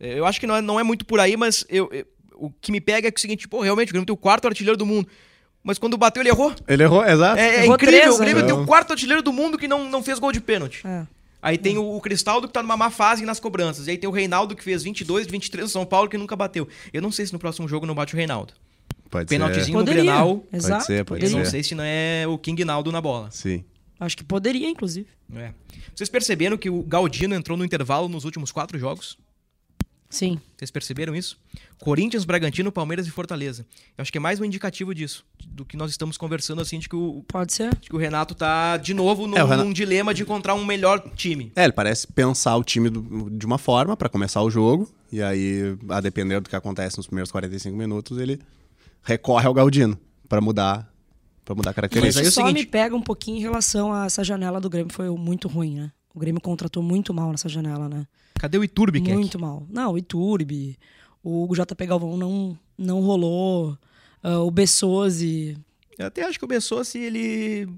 [0.00, 2.50] Eh, Eu acho que não é, não é muito por aí, mas eu, eu- o
[2.50, 4.46] que me pega é que é o seguinte, pô, realmente, o Grêmio tem o quarto
[4.46, 5.08] artilheiro do mundo.
[5.66, 6.54] Mas quando bateu, ele errou.
[6.68, 7.40] Ele errou, exato.
[7.40, 8.46] É, é Errou incrível, três, o Grêmio né?
[8.46, 10.86] tem o quarto artilheiro do mundo que não, não fez gol de pênalti.
[10.86, 11.04] É.
[11.42, 13.88] Aí tem o, o Cristaldo que tá numa má fase nas cobranças.
[13.88, 16.68] E aí tem o Reinaldo que fez 22, 23 no São Paulo que nunca bateu.
[16.92, 18.54] Eu não sei se no próximo jogo não bate o Reinaldo.
[19.10, 19.84] Pode Pênaltizinho no.
[19.84, 20.44] Grenal.
[20.52, 20.84] Exato.
[20.84, 21.36] ser, pode Eu ser.
[21.36, 23.32] não sei se não é o King Naldo na bola.
[23.32, 23.58] ser.
[23.58, 23.64] Sim.
[23.98, 25.08] Acho que poderia, inclusive.
[25.34, 25.50] É.
[25.92, 29.18] Vocês perceberam que o Galdino entrou no intervalo nos últimos quatro jogos?
[30.08, 30.40] Sim.
[30.56, 31.36] Vocês perceberam isso?
[31.78, 33.66] Corinthians, Bragantino, Palmeiras e Fortaleza.
[33.98, 35.24] Eu acho que é mais um indicativo disso.
[35.46, 37.74] Do que nós estamos conversando, assim, de que o, Pode ser.
[37.76, 40.64] de que o Renato tá de novo num, É, Renato- num dilema de encontrar um
[40.64, 41.52] melhor time.
[41.56, 45.20] É, ele parece pensar o time do- de uma forma pra começar o jogo, e
[45.22, 48.40] aí, a depender do que acontece nos primeiros 45 minutos, ele
[49.02, 50.88] recorre ao Galdino pra mudar,
[51.44, 52.20] pra mudar a Mas característica.
[52.20, 54.60] aí é o Isso só seguinte- me pega um pouquinho em relação a essa janela
[54.60, 54.92] do Grêmio.
[54.92, 55.92] Foi muito ruim, né?
[56.16, 58.06] O Grêmio contratou muito mal nessa janela, né?
[58.40, 59.14] Cadê o Iturbe, Keck?
[59.14, 59.66] Muito mal.
[59.68, 60.78] Não, o Iturbe,
[61.22, 63.76] o JP Galvão não, não rolou,
[64.22, 65.58] ah, o Bessosi.
[65.98, 67.68] Eu até acho que o Bessossi, ele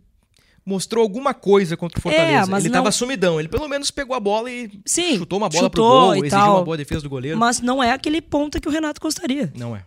[0.64, 2.46] mostrou alguma coisa contra o Fortaleza.
[2.46, 3.40] É, mas ele não- tava sumidão.
[3.40, 6.30] Ele pelo menos pegou a bola e Sim, chutou uma bola chutou pro gol, exigiu
[6.30, 6.56] tal.
[6.58, 7.36] uma boa defesa do goleiro.
[7.38, 9.52] Mas não é aquele ponta que o Renato gostaria.
[9.56, 9.84] Não é.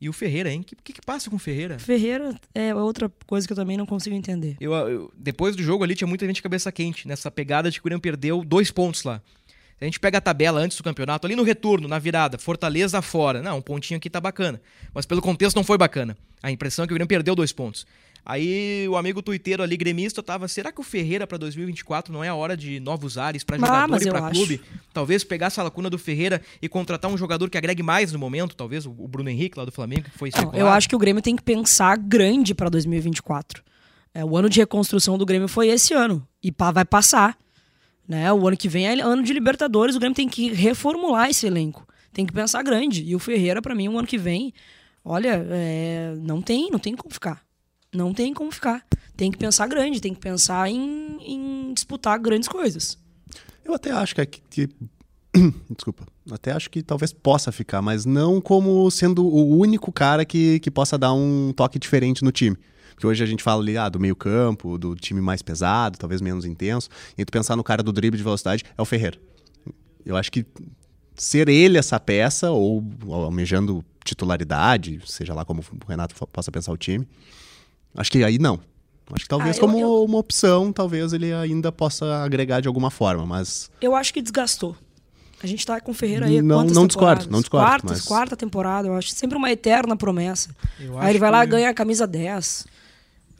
[0.00, 0.60] E o Ferreira, hein?
[0.60, 1.78] O que, que, que passa com o Ferreira?
[1.78, 4.56] Ferreira é outra coisa que eu também não consigo entender.
[4.60, 7.78] Eu, eu- depois do jogo ali tinha muita gente de cabeça quente nessa pegada de
[7.78, 9.20] que o Grêmio perdeu dois pontos lá.
[9.78, 13.00] Se a gente pega a tabela antes do campeonato, ali no retorno, na virada, Fortaleza
[13.02, 13.42] fora.
[13.42, 14.60] Não, um pontinho aqui tá bacana.
[14.94, 16.16] Mas pelo contexto não foi bacana.
[16.42, 17.86] A impressão é que o Grêmio perdeu dois pontos.
[18.24, 20.46] Aí o amigo tuiteiro ali, gremista, tava.
[20.48, 23.60] Será que o Ferreira pra 2024 não é a hora de novos ares pra Ah,
[23.60, 24.34] jogador mas e eu pra acho.
[24.34, 24.60] clube?
[24.92, 28.54] Talvez pegar essa lacuna do Ferreira e contratar um jogador que agregue mais no momento,
[28.54, 31.22] talvez o Bruno Henrique lá do Flamengo, que foi Não, eu acho que o Grêmio
[31.22, 33.62] tem que pensar grande para 2024.
[34.12, 37.36] É, o ano de reconstrução do Grêmio foi esse ano e pá, vai passar.
[38.08, 38.32] Né?
[38.32, 41.86] O ano que vem é ano de Libertadores, o Grêmio tem que reformular esse elenco.
[42.12, 43.04] Tem que pensar grande.
[43.04, 44.52] E o Ferreira, para mim, o ano que vem,
[45.04, 47.40] olha, é, não tem, não tem como ficar.
[47.94, 48.84] Não tem como ficar.
[49.16, 52.96] Tem que pensar grande, tem que pensar em, em disputar grandes coisas.
[53.64, 54.68] Eu até acho que, que-
[55.74, 56.06] Desculpa.
[56.30, 60.70] Até acho que talvez possa ficar, mas não como sendo o único cara que, que
[60.70, 62.56] possa dar um toque diferente no time.
[62.94, 66.20] Porque hoje a gente fala ali ah, do meio campo, do time mais pesado, talvez
[66.20, 66.88] menos intenso.
[67.16, 69.18] E tu pensar no cara do drible de velocidade é o Ferreira.
[70.04, 70.44] Eu acho que
[71.14, 76.76] ser ele essa peça, ou, almejando titularidade, seja lá como o Renato possa pensar o
[76.76, 77.06] time,
[77.96, 78.60] acho que aí não.
[79.12, 82.68] Acho que talvez Ah, eu- como eu- uma opção, talvez ele ainda possa agregar de
[82.68, 84.76] alguma forma, mas Eu acho que desgastou.
[85.42, 87.26] A gente tá com o Ferreira aí Não- quantas não discordo, temporadas?
[87.32, 89.10] não discordo, Quartas, mas- quarta temporada, eu acho.
[89.10, 90.54] Sempre uma eterna promessa.
[90.78, 92.66] Eu aí ele vai lá e ganha a camisa 10.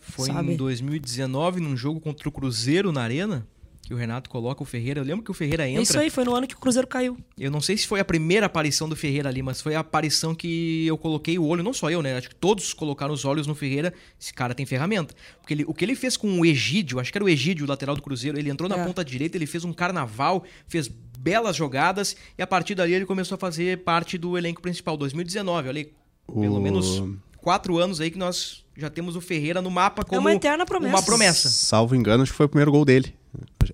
[0.01, 0.55] Foi sabe?
[0.55, 3.47] em 2019, num jogo contra o Cruzeiro na Arena,
[3.83, 5.01] que o Renato coloca o Ferreira.
[5.01, 5.83] Eu lembro que o Ferreira entra.
[5.83, 7.19] Isso aí, foi no ano que o Cruzeiro caiu.
[7.37, 10.35] Eu não sei se foi a primeira aparição do Ferreira ali, mas foi a aparição
[10.35, 12.17] que eu coloquei o olho, não só eu, né?
[12.17, 13.93] Acho que todos colocaram os olhos no Ferreira.
[14.21, 15.15] Esse cara tem ferramenta.
[15.41, 17.69] Porque ele- o que ele fez com o Egídio, acho que era o Egídio, o
[17.69, 18.85] lateral do Cruzeiro, ele entrou na É.
[18.85, 20.87] ponta direita, ele fez um carnaval, fez
[21.19, 24.97] belas jogadas e a partir dali ele começou a fazer parte do elenco principal.
[24.97, 25.93] 2019, olha aí,
[26.27, 27.03] pelo O- menos
[27.39, 30.97] quatro anos aí que nós já temos o Ferreira no mapa como uma eterna promessa.
[30.97, 31.49] Uma promessa.
[31.49, 33.15] Salvo engano, acho que foi o primeiro gol dele.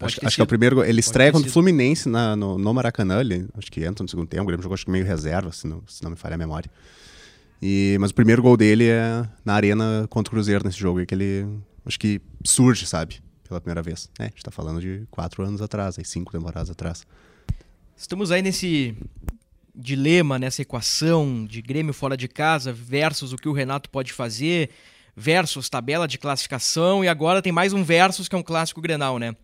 [0.01, 0.85] Acho, acho que é o primeiro gol.
[0.85, 1.53] Ele estreia ter contra o.
[1.53, 3.21] Fluminense na- no, no Maracanã.
[3.21, 4.43] Ele, acho que entra no segundo tempo.
[4.43, 6.71] O Grêmio jogou acho que meio reserva, se não, se não me falha a memória.
[7.63, 10.99] E, mas o primeiro gol dele é na arena contra o Cruzeiro nesse jogo.
[10.99, 11.47] aí que ele
[11.87, 13.21] acho que surge, sabe?
[13.49, 14.11] Pela primeira vez.
[14.19, 17.07] É, a gente tá falando de quatro anos atrás, aí, cinco temporadas atrás.
[17.97, 18.95] Estamos aí nesse
[19.75, 24.71] dilema, nessa equação de Grêmio fora de casa versus o que o Renato pode fazer,
[25.17, 29.19] versus tabela de classificação e agora tem mais um versus que é um clássico Grenal,
[29.19, 29.35] né?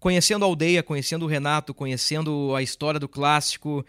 [0.00, 3.86] Conhecendo a aldeia, conhecendo o Renato, conhecendo a história do clássico,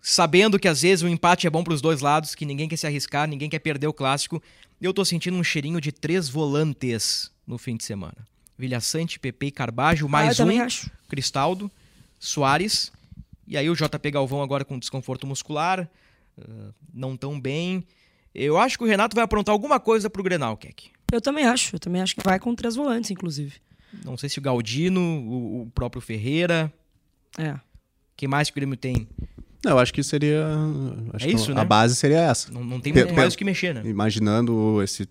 [0.00, 2.76] sabendo que às vezes o empate é bom para os dois lados, que ninguém quer
[2.76, 4.40] se arriscar, ninguém quer perder o clássico,
[4.80, 8.16] eu tô sentindo um cheirinho de três volantes no fim de semana.
[8.56, 10.88] Vilha Sante, Pepe e Carbajo, ah, mais também um, acho.
[11.08, 11.68] Cristaldo,
[12.20, 12.92] Soares,
[13.48, 15.88] e aí o JP Galvão agora com desconforto muscular,
[16.40, 17.84] ah, não tão bem.
[18.34, 20.90] Eu acho que o Renato vai aprontar alguma coisa pro Grenal, Keck.
[21.12, 21.76] Eu também acho.
[21.76, 23.54] Eu também acho que vai com três volantes, inclusive.
[24.04, 26.72] Não sei se o Galdino, o, o próprio Ferreira,
[27.38, 27.56] É.
[28.16, 29.06] quem mais que o Grêmio tem?
[29.64, 30.44] Não, eu acho que seria.
[31.12, 31.64] Acho É que isso, a né?
[31.64, 32.50] base seria essa.
[32.50, 33.82] Não, não tem Pe- muito mais o que mexer, né?
[33.84, 35.06] Imaginando esse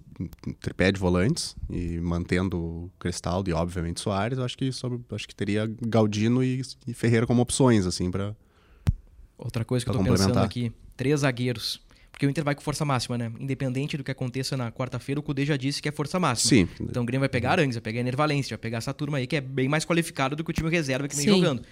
[0.59, 5.25] tripé de volantes e mantendo o Cristaldo e, obviamente, Soares, eu acho que, sobre, acho
[5.27, 8.35] que teria Galdino e, e Ferreira como opções, assim, para
[9.37, 11.79] Outra coisa que eu tô pensando aqui, três zagueiros.
[12.11, 13.31] Porque o Inter vai com força máxima, né?
[13.39, 16.49] Independente do que aconteça na quarta-feira, o Cudê já disse que é força máxima.
[16.49, 16.69] Sim.
[16.79, 19.35] Então o Grêmio vai pegar Arangues, vai pegar Enervalência, vai pegar essa turma aí que
[19.35, 21.31] é bem mais qualificado do que o time reserva que vem Sim.
[21.31, 21.63] jogando.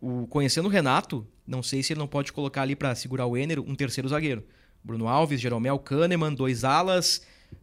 [0.00, 3.36] O, conhecendo o Renato, não sei se ele não pode colocar ali pra segurar o
[3.36, 4.44] Ener um terceiro zagueiro.
[4.82, 7.22] Bruno Alves, Jeromel, Kahneman, dois alas,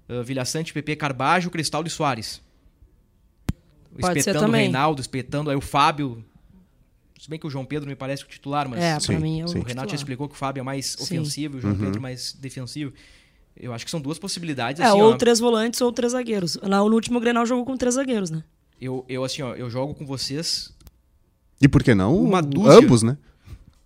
[0.09, 2.41] uh, Vilha Sante, PP Carbajo, Cristaldo e Soares.
[3.99, 4.55] Pode ser espetando o.
[4.55, 6.25] Reinaldo, espetando aí o Fábio.
[7.21, 9.45] Se bem que o João Pedro me parece o titular, mas É, Sim, mim é
[9.45, 9.59] o sim.
[9.59, 11.03] Renato já explicou que o Fábio é mais Sim.
[11.03, 12.91] ofensivo e o João Pedro mais defensivo.
[13.55, 14.81] Eu acho que são duas possibilidades.
[14.81, 15.15] É, assim, ou ó.
[15.17, 16.57] três volantes ou três zagueiros.
[16.63, 18.43] Na- No último Grenal jogou com três zagueiros, né?
[18.81, 20.73] Eu, eu, assim, ó, eu jogo com vocês
[21.61, 22.17] E por que não?
[22.17, 22.71] Uma dúzia.
[22.79, 23.15] Ambos, né?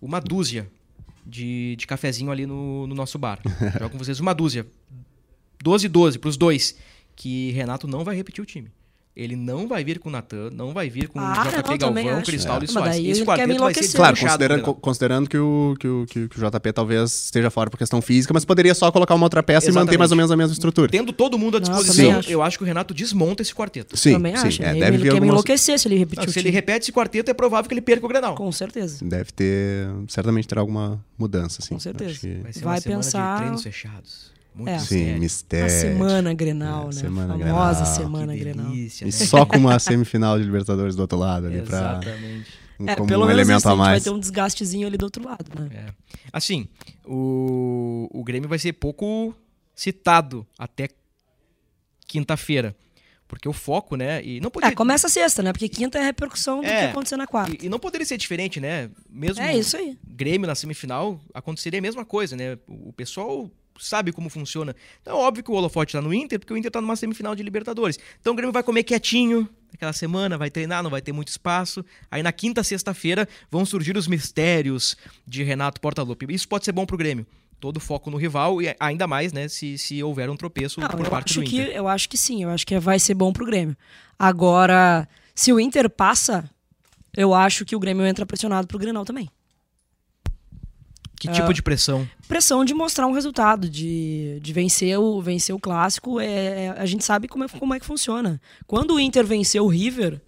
[0.00, 0.66] uma dúzia
[1.26, 3.38] de, de cafezinho ali no, no nosso bar.
[3.78, 4.66] jogo com vocês uma dúzia.
[5.62, 6.74] 12 e 12 pros dois.
[7.14, 8.70] Que Renato não vai repetir o time.
[9.16, 11.78] Ele não vai vir com o Natan, não vai vir com Ah, o JP não,
[11.78, 12.30] também Galvão, acho.
[12.30, 12.68] Cristaldo É.
[12.68, 12.92] e Mas Soares.
[12.96, 13.96] daí Esse ele quer me quarteto vai ser.
[13.96, 17.48] Claro, considerando, co- considerando que, o, que, o, que, o- que o JP talvez esteja
[17.50, 19.98] fora por questão física, mas poderia só colocar uma outra peça e manter Exatamente.
[19.98, 20.90] mais ou menos a mesma estrutura.
[20.90, 22.30] Tendo todo mundo à disposição, acho.
[22.30, 23.96] eu acho que o Renato desmonta esse quarteto.
[23.96, 24.48] Sim, também sim.
[24.48, 24.62] acho.
[24.62, 25.28] É, ele deve ele quer me algumas...
[25.30, 26.48] enlouquecer se ele repetir Não, o se time.
[26.50, 28.34] ele repete esse quarteto, é provável que ele perca o Grenal.
[28.34, 29.02] Com certeza.
[29.02, 29.88] Deve ter...
[30.08, 31.72] Certamente terá alguma mudança, assim.
[31.72, 32.18] Com certeza.
[32.20, 34.35] Que- Vai ser Vai pensar- de treinos fechados.
[34.56, 34.78] Muito É.
[34.78, 35.66] Sim, mistério.
[35.66, 36.92] A semana Grenal, É, né?
[36.92, 37.86] semana Famosa Grenal.
[37.86, 38.66] semana Que Grenal.
[38.70, 39.12] delícia, E né?
[39.12, 42.50] só com uma semifinal de Libertadores do outro lado ali, pra, Exatamente.
[42.80, 44.04] um- É, como pelo um menos elemento isso, a a gente vai mais.
[44.04, 45.68] ter um desgastezinho ali do outro lado, né?
[45.74, 45.92] É.
[46.32, 46.66] Assim,
[47.04, 49.34] o, o Grêmio vai ser pouco
[49.74, 50.88] citado até
[52.06, 52.74] quinta-feira.
[53.28, 54.24] Porque o foco, né?
[54.24, 55.52] E não poderia, É, começa a sexta, né?
[55.52, 56.84] Porque quinta é a repercussão do É.
[56.86, 57.56] que aconteceu na quarta.
[57.60, 58.88] e, e não poderia ser diferente, né?
[59.10, 59.98] Mesmo É isso aí.
[60.06, 62.56] Grêmio na semifinal, aconteceria a mesma coisa, né?
[62.68, 64.74] O o pessoal sabe como funciona.
[65.02, 67.34] Então, é óbvio que o holofote tá no Inter, porque o Inter tá numa semifinal
[67.34, 67.98] de Libertadores.
[68.20, 71.84] Então, o Grêmio vai comer quietinho naquela semana, vai treinar, não vai ter muito espaço.
[72.10, 76.26] Aí, na quinta, sexta-feira, vão surgir os mistérios de Renato Portaluppi.
[76.32, 77.26] Isso pode ser bom pro Grêmio.
[77.58, 81.08] Todo foco no rival e ainda mais, né, se, se houver um tropeço Não, por
[81.08, 81.74] parte do que, Inter.
[81.74, 83.74] eu acho que sim, eu acho que vai ser bom pro Grêmio.
[84.18, 86.48] Agora, se o Inter passa,
[87.16, 89.30] eu acho que o Grêmio entra pressionado pro Grenal também.
[91.18, 92.06] Que tipo de pressão?
[92.28, 96.20] Pressão de mostrar um resultado, de, de vencer, o, vencer o clássico.
[96.20, 98.40] É, é- a gente sabe como é, como é que funciona.
[98.66, 100.20] Quando o Inter venceu o River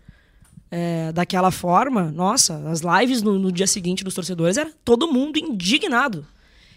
[0.71, 5.39] é, daquela forma, nossa, as lives no, no dia seguinte dos torcedores era todo mundo
[5.39, 6.27] indignado.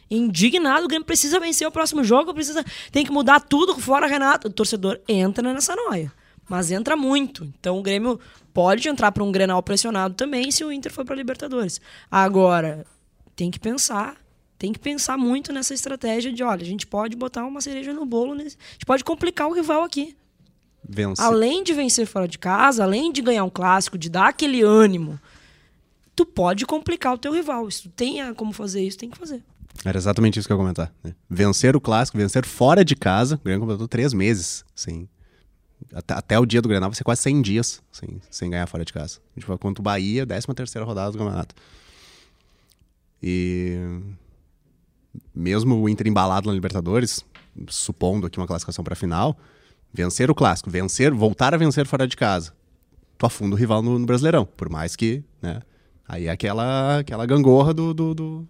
[0.09, 4.49] Indignado, o Grêmio precisa vencer o próximo jogo, precisa tem que mudar tudo fora Renato.
[4.49, 6.11] O torcedor entra nessa noia,
[6.49, 7.49] mas entra muito.
[7.57, 8.19] Então o Grêmio
[8.53, 11.79] pode entrar para um Grenal pressionado também se o Inter for para Libertadores.
[12.09, 12.85] Agora,
[13.41, 14.17] tem que pensar,
[14.59, 18.05] tem que pensar muito nessa estratégia de, olha, a gente pode botar uma cereja no
[18.05, 20.15] bolo, nesse, a gente pode complicar o rival aqui.
[21.23, 25.19] Além de vencer fora de casa, além de ganhar um clássico, de dar aquele ânimo,
[26.15, 27.71] tu pode complicar o teu rival.
[27.71, 29.41] Se tu tenha como fazer isso, tem que fazer.
[29.83, 30.93] Era exatamente isso que eu ia comentar.
[31.03, 31.15] né?
[31.27, 33.37] Vencer o clássico, vencer fora de casa.
[33.37, 35.09] O Grêmio completou três meses sem,
[35.95, 38.85] Até, até o dia do Grenal vai ser quase 100 dias sem, sem ganhar fora
[38.85, 39.17] de casa.
[39.35, 41.55] A gente vai contra o Bahia, 13 terceira rodada do campeonato.
[43.21, 43.77] E
[45.33, 47.23] mesmo o Inter embalado na Libertadores,
[47.67, 49.37] supondo aqui uma classificação para final,
[49.93, 52.53] vencer o clássico, vencer, voltar a vencer fora de casa,
[53.17, 55.61] tu afunda o rival no, no Brasileirão, por mais que, né?
[56.07, 58.47] Aí é aquela aquela gangorra do do, do,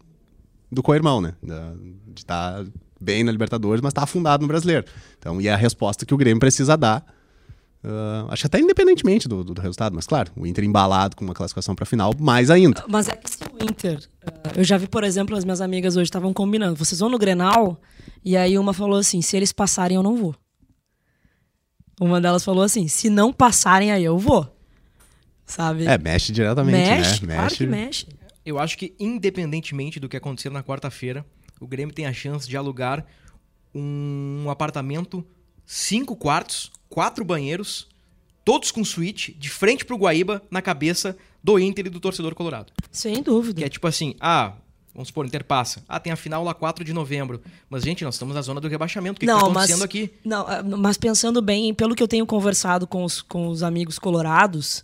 [0.71, 1.33] do co-irmão, né?
[1.43, 1.73] Da,
[2.07, 4.85] de estar tá bem na Libertadores, mas tá afundado no Brasileiro.
[5.17, 7.03] Então, e é a resposta que o Grêmio precisa dar.
[7.83, 11.25] Uh, acho que até independentemente do, do, do, resultado, mas claro, o Inter embalado com
[11.25, 12.85] uma classificação para final, mais ainda.
[12.87, 13.97] Mas é que se o Inter.
[14.23, 16.75] Uh, eu já vi, por exemplo, as minhas amigas hoje estavam combinando.
[16.75, 17.81] Vocês vão no Grenal,
[18.23, 20.35] e aí uma falou assim: se eles passarem, eu não vou.
[21.99, 24.55] Uma delas falou assim: se não passarem, aí eu vou.
[25.43, 25.85] Sabe?
[25.85, 27.35] É, mexe diretamente, mexe, né?
[27.35, 27.57] Claro mexe.
[27.57, 28.07] que mexe.
[28.45, 31.25] Eu acho que, independentemente do que acontecer na quarta-feira,
[31.59, 33.05] o Grêmio tem a chance de alugar
[33.73, 35.25] um apartamento,
[35.65, 37.87] cinco quartos, quatro banheiros,
[38.45, 42.71] todos com suíte, de frente pro Guaíba, na cabeça do Inter e do torcedor colorado.
[42.91, 43.61] Sem dúvida.
[43.61, 44.53] Que é tipo assim, ah,
[44.93, 45.83] vamos supor, Inter passa.
[45.87, 47.41] Ah, tem a final lá 4 de novembro.
[47.69, 49.17] Mas, gente, nós estamos na zona do rebaixamento.
[49.17, 50.11] O que, está acontecendo mas, aqui?
[50.23, 53.97] Não, ah, mas pensando bem, pelo que eu tenho conversado com os, com os amigos
[53.97, 54.83] colorados,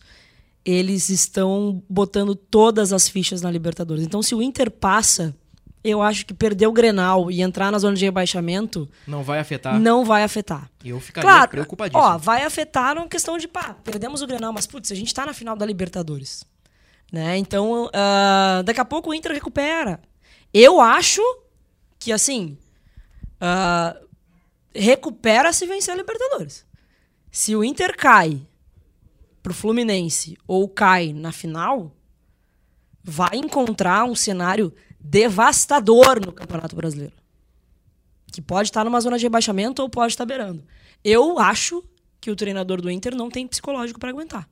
[0.63, 4.03] eles estão botando todas as fichas na Libertadores.
[4.03, 5.35] Então, se o Inter passa,
[5.83, 9.79] eu acho que perder o Grenal e entrar na zona de rebaixamento não vai afetar.
[9.79, 10.69] Não vai afetar.
[10.83, 12.03] Eu ficaria claro, preocupadíssimo.
[12.03, 15.25] Ó, vai afetar na questão de, pá, perdemos o Grenal, mas putz, a gente tá
[15.25, 16.43] na final da Libertadores.
[17.11, 17.37] Né?
[17.37, 20.01] Então, uh, daqui a pouco o Inter recupera.
[20.53, 21.21] Eu acho
[21.99, 22.57] que assim,
[23.41, 24.07] uh,
[24.75, 26.65] recupera se vencer a Libertadores.
[27.31, 28.41] Se o Inter cai
[29.41, 31.95] pro Fluminense ou cai na final,
[33.03, 34.73] vai encontrar um cenário
[35.09, 37.13] devastador no Campeonato Brasileiro.
[38.31, 40.63] Que pode estar numa zona de rebaixamento ou pode estar beirando.
[41.03, 41.83] Eu acho
[42.19, 44.47] que o treinador do Inter não tem psicológico para aguentar.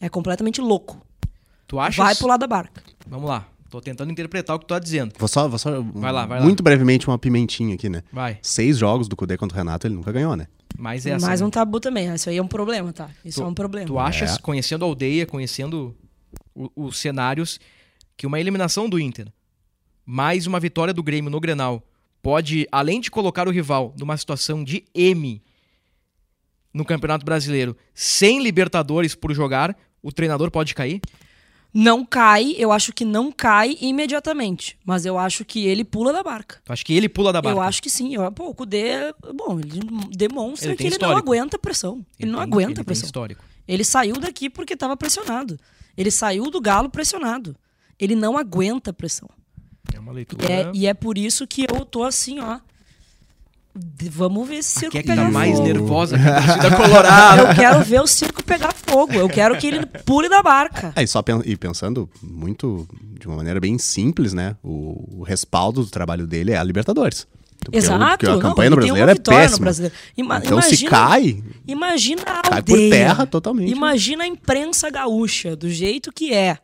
[0.00, 1.00] É completamente louco.
[1.66, 1.96] Tu achas?
[1.96, 2.82] Vai pro lado da barca.
[3.06, 3.46] Vamos lá.
[3.70, 5.12] Tô tentando interpretar o que tu tá dizendo.
[5.18, 6.44] Vou só, vou só vai lá, vai lá.
[6.44, 8.02] muito brevemente uma pimentinha aqui, né?
[8.10, 8.38] Vai.
[8.40, 10.46] Seis jogos do Cudê contra o Renato, ele nunca ganhou, né?
[10.78, 11.46] Mas é assim, Mais né?
[11.46, 12.12] um tabu também.
[12.14, 13.10] Isso aí é um problema, tá?
[13.24, 13.86] Isso tu, é um problema.
[13.86, 14.40] Tu achas, é.
[14.40, 15.94] conhecendo a aldeia, conhecendo
[16.74, 17.60] os cenários,
[18.16, 19.30] que uma eliminação do Inter
[20.10, 21.82] mais uma vitória do Grêmio no Grenal
[22.22, 25.42] pode, além de colocar o rival numa situação de M
[26.72, 31.02] no Campeonato Brasileiro, sem Libertadores por jogar, o treinador pode cair?
[31.74, 34.78] Não cai, eu acho que não cai imediatamente.
[34.82, 36.58] Mas eu acho que ele pula da barca.
[36.64, 37.58] Tu acha que ele pula da barca?
[37.58, 38.14] Eu acho que sim.
[38.14, 39.78] Eu, pô, o Kudê, bom, ele
[40.16, 41.12] demonstra ele que ele histórico.
[41.12, 41.96] não aguenta pressão.
[41.96, 43.04] Ele, ele não tem, aguenta ele pressão.
[43.04, 43.44] Histórico.
[43.66, 45.60] Ele saiu daqui porque estava pressionado.
[45.94, 47.54] Ele saiu do Galo pressionado.
[47.98, 49.28] Ele não aguenta pressão.
[49.94, 50.44] É uma leitura.
[50.44, 52.58] E é, e é por isso que eu tô assim, ó.
[54.10, 55.66] Vamos ver esse circo Aqui é que pegar tá mais fogo.
[55.68, 57.42] nervosa que a colorada.
[57.42, 59.12] Eu quero ver o circo pegar fogo.
[59.12, 60.92] Eu quero que ele pule da barca.
[60.96, 62.88] É, e, só pen e pensando muito,
[63.20, 64.56] de uma maneira bem simples, né?
[64.64, 67.26] O, o respaldo do trabalho dele é a Libertadores.
[67.72, 68.18] Exato.
[68.18, 69.70] Porque a campanha Não, no brasileiro é péssima.
[70.16, 73.70] Ima então imagina, se cai, imagina a cai aldeia, por terra totalmente.
[73.70, 76.58] Imagina a imprensa gaúcha, do jeito que é.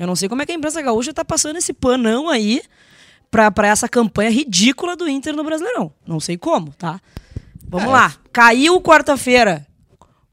[0.00, 2.62] Eu não sei como é que a imprensa gaúcha tá passando esse panão aí
[3.30, 5.92] pra, pra essa campanha ridícula do Inter no Brasileirão.
[6.06, 6.98] Não sei como, tá?
[7.68, 7.92] Vamos é.
[7.92, 8.14] lá.
[8.32, 9.66] Caiu quarta-feira.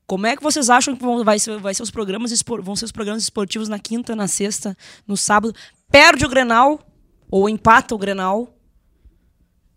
[0.05, 2.32] Como é que vocês acham que vão, vai, ser, vai ser os programas
[2.63, 5.53] vão ser os programas esportivos na quinta, na sexta, no sábado?
[5.91, 6.80] Perde o Grenal
[7.30, 8.55] ou empata o Grenal?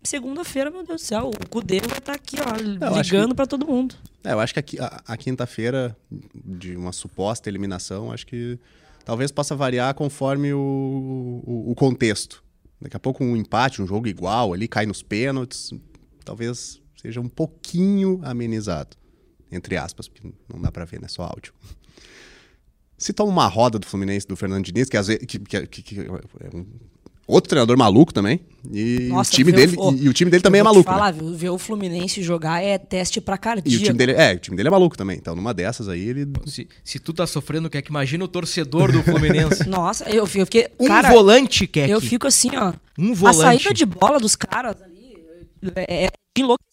[0.01, 3.35] Segunda-feira, meu Deus do céu, o Cudê vai estar tá aqui, ó, eu ligando que...
[3.35, 3.93] para todo mundo.
[4.23, 5.95] É, eu acho que a, a, a quinta-feira
[6.33, 8.57] de uma suposta eliminação, acho que
[9.03, 12.43] talvez possa variar conforme o, o, o, contexto.
[12.79, 15.71] Daqui a pouco um empate, um jogo igual ali, cai nos pênaltis,
[16.25, 18.97] talvez seja um pouquinho amenizado.
[19.51, 21.07] Entre aspas, porque não dá para ver, né?
[21.07, 21.53] Só áudio.
[22.97, 25.99] Se toma uma roda do Fluminense do Fernando Diniz, que, às vezes, que, que, que,
[25.99, 26.65] é um
[27.31, 28.41] outro treinador maluco também.
[28.71, 30.83] E Nossa, o time dele o, e, o time dele também é maluco.
[30.83, 31.31] Falar, né?
[31.33, 33.69] ver o Fluminense jogar é teste para cardíaco.
[33.69, 35.17] E o time dele é, o time dele é maluco também.
[35.17, 38.91] Então numa dessas aí ele se, se tu tá sofrendo, quer que imagina o torcedor
[38.91, 39.67] do Fluminense.
[39.69, 42.73] Nossa, eu, eu fiquei um cara, volante quer Eu fico assim, ó.
[42.97, 43.39] Um volante.
[43.39, 45.15] A saída de bola dos caras ali
[45.75, 46.70] é, é enlouquecedor.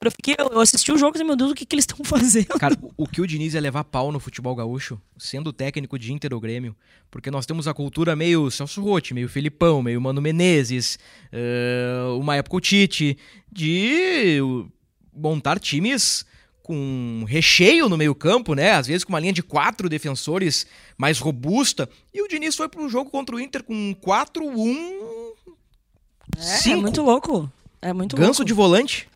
[0.00, 2.46] Eu, fiquei, eu assisti o jogo e meu Deus, o que, que eles estão fazendo?
[2.58, 6.32] Cara, o que o Diniz é levar pau no futebol gaúcho, sendo técnico de Inter
[6.32, 6.76] ou Grêmio,
[7.10, 11.00] porque nós temos a cultura meio Celso Rotti, meio Filipão, meio Mano Menezes,
[11.32, 13.18] uh, uma época o Tite,
[13.50, 14.38] de
[15.12, 16.24] montar times
[16.62, 18.72] com recheio no meio campo, né?
[18.72, 20.64] Às vezes com uma linha de quatro defensores
[20.96, 21.88] mais robusta.
[22.14, 25.08] E o Diniz foi pro jogo contra o Inter com 4-1...
[26.36, 27.50] É, é muito louco.
[27.80, 28.44] É muito Ganso louco.
[28.44, 29.08] de volante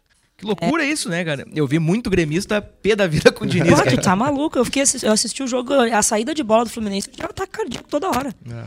[0.43, 1.47] Que loucura isso, né, cara?
[1.55, 3.91] Eu vi muito gremista pé da vida com o Diniz, Pô, cara.
[3.97, 4.59] tu tá maluco?
[4.59, 7.89] Eu, fiquei, eu assisti o jogo, a saída de bola do Fluminense, já tá cardíaco
[7.89, 8.35] toda hora.
[8.51, 8.65] É.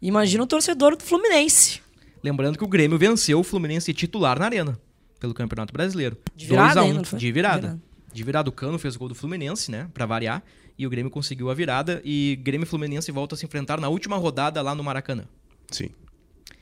[0.00, 1.80] Imagina o torcedor do Fluminense.
[2.24, 4.78] Lembrando que o Grêmio venceu o Fluminense titular na arena,
[5.20, 6.16] pelo Campeonato Brasileiro.
[6.34, 7.18] De virada 2 a 1, ainda, não foi?
[7.18, 7.56] De virada.
[7.60, 7.82] De virada.
[8.14, 10.42] De virada, o Cano fez o gol do Fluminense, né, pra variar,
[10.78, 13.88] e o Grêmio conseguiu a virada, e Grêmio e Fluminense voltam a se enfrentar na
[13.88, 15.24] última rodada lá no Maracanã.
[15.70, 15.90] Sim.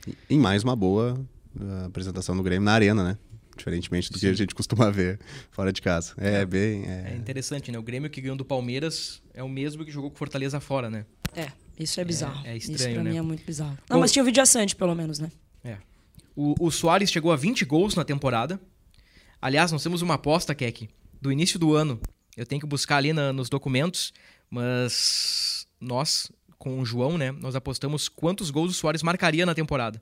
[0.07, 1.19] E- Em mais uma boa
[1.59, 3.17] uh, apresentação do Grêmio na arena, né?
[3.55, 5.19] Diferentemente do que a gente costuma ver
[5.51, 6.13] fora de casa.
[6.17, 6.83] É, bem.
[6.85, 7.15] É É...
[7.15, 7.77] interessante, né?
[7.77, 11.05] O Grêmio que ganhou do Palmeiras é o mesmo que jogou com Fortaleza fora, né?
[11.35, 11.47] É,
[11.79, 12.45] isso é bizarro.
[12.45, 13.11] é isso estranho, pra né?
[13.11, 13.75] mim é muito bizarro.
[13.87, 15.31] Bom- Não, mas tinha o vídeo assante, pelo menos, né?
[15.63, 15.77] É.
[16.35, 18.59] O, o Soares chegou a 20 gols na temporada.
[19.41, 20.89] Aliás, nós temos uma aposta, Keck,
[21.21, 21.99] do início do ano.
[22.37, 24.13] Eu tenho que buscar ali na- nos documentos,
[24.49, 30.01] mas nós, com o João, né, nós apostamos quantos gols o Soares marcaria na temporada.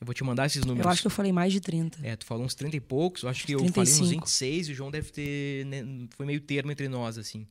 [0.00, 0.84] Eu vou te mandar esses números.
[0.84, 1.98] Eu acho que eu falei mais de 30.
[2.06, 4.04] É, tu falou uns 30 e poucos, eu acho que eu falei 35.
[4.04, 5.66] uns 26 e o João deve ter.
[5.66, 5.84] né,
[6.16, 7.46] foi meio termo entre nós, assim.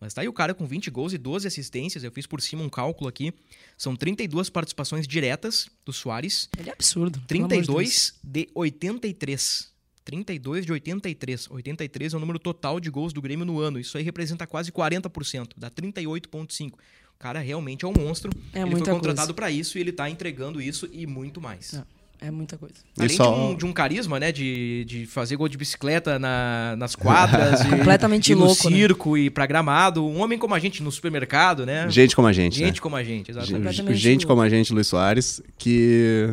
[0.00, 2.62] Mas tá aí o cara com 20 gols e 12 assistências, eu fiz por cima
[2.62, 3.34] um cálculo aqui.
[3.76, 7.20] São 32 participações diretas do Soares, Ele é absurdo.
[7.26, 7.66] pelo amor de Deus.
[7.66, 9.70] 32 de 83.
[10.02, 11.50] 32 de 83.
[11.50, 13.78] 83 é o número total de gols do Grêmio no ano.
[13.78, 16.72] Isso aí representa quase 40%, dá 38,5.
[17.20, 18.30] O cara realmente é um monstro.
[18.50, 21.74] É ele muita foi contratado para isso e ele tá entregando isso e muito mais.
[21.74, 21.84] Não,
[22.18, 22.76] é muita coisa.
[22.96, 24.32] E Além só- de, um, de um carisma, né?
[24.32, 27.60] De, de fazer gol de bicicleta na- nas quadras.
[27.66, 28.76] e, Completamente e no louco, né?
[28.76, 30.02] circo e pra gramado.
[30.02, 31.90] Um homem como a gente no supermercado, né?
[31.90, 32.56] Gente como a gente.
[32.56, 32.80] Gente né?
[32.80, 33.94] como a gente, exatamente.
[33.98, 34.26] Gente louco.
[34.28, 36.26] como a gente, Luiz Soares, que,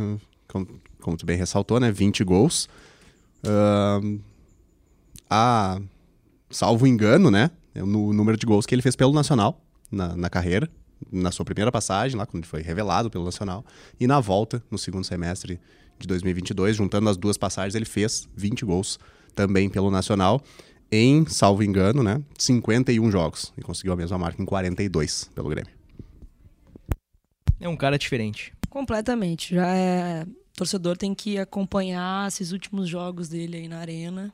[0.48, 0.68] como,
[1.02, 1.92] como tu bem ressaltou, né?
[1.92, 2.70] 20 gols.
[3.46, 4.20] Ahn,
[5.30, 5.82] a,
[6.50, 7.52] salvo engano, né?
[7.76, 9.62] é o nu- número de gols que ele fez pelo Nacional
[9.92, 10.70] na, na carreira,
[11.12, 13.66] na sua primeira passagem, lá quando ele foi revelado pelo Nacional,
[14.00, 15.60] e na volta, no segundo semestre
[16.00, 19.00] de 2022, juntando as duas passagens, ele fez 20 gols
[19.36, 20.42] também pelo Nacional,
[20.92, 22.22] em, salvo engano, né?
[22.38, 25.72] 51 jogos, e conseguiu a mesma marca em 42 pelo Grêmio.
[27.60, 28.54] É um cara diferente.
[28.70, 29.56] Completamente.
[29.56, 30.24] Já é.
[30.24, 34.34] O torcedor tem que acompanhar esses últimos jogos dele aí na arena,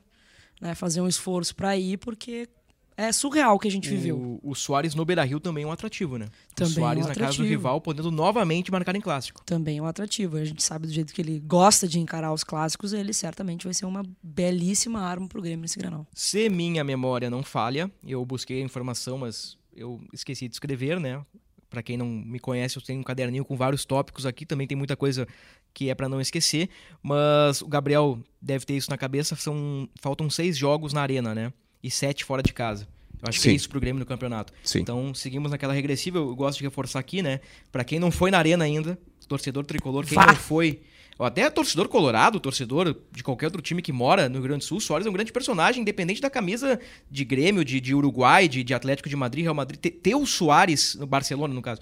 [0.61, 0.73] né?
[0.75, 2.47] Fazer um esforço pra ir, porque
[2.95, 4.39] é surreal o que a gente viveu.
[4.43, 6.27] O, o Soares no Beira Rio também é um atrativo, né?
[6.55, 7.47] Também o Soares é um na casa do atrativo.
[7.47, 9.43] rival, podendo novamente marcar em clássico.
[9.45, 10.37] Também é um atrativo.
[10.37, 13.73] A gente sabe do jeito que ele gosta de encarar os clássicos, ele certamente vai
[13.73, 16.05] ser uma belíssima arma pro Grêmio nesse granal.
[16.13, 21.23] Se minha memória não falha, eu busquei a informação, mas eu esqueci de escrever, né?
[21.69, 24.77] Pra quem não me conhece, eu tenho um caderninho com vários tópicos aqui, também tem
[24.77, 25.27] muita coisa
[25.73, 26.69] que é pra não esquecer,
[27.01, 31.51] mas o Gabriel deve ter isso na cabeça, são faltam seis jogos na arena, né?
[31.83, 32.87] E sete fora de casa.
[33.21, 33.55] Eu acho que é Sim.
[33.55, 34.53] isso pro Grêmio no campeonato.
[34.63, 34.79] Sim.
[34.79, 36.17] Então, seguimos naquela regressiva.
[36.17, 37.39] Eu gosto de reforçar aqui, né?
[37.71, 40.27] Pra quem não foi na arena ainda, torcedor tricolor, quem Vá.
[40.27, 40.81] não foi,
[41.17, 44.65] ou até torcedor colorado, torcedor de qualquer outro time que mora no Rio Grande do
[44.65, 46.79] Sul, Soares é um grande personagem, independente da camisa
[47.09, 49.79] de Grêmio, de, de Uruguai, de, de Atlético de Madrid, Real Madrid.
[49.79, 51.81] Ter, ter o Soares, no Barcelona, no caso,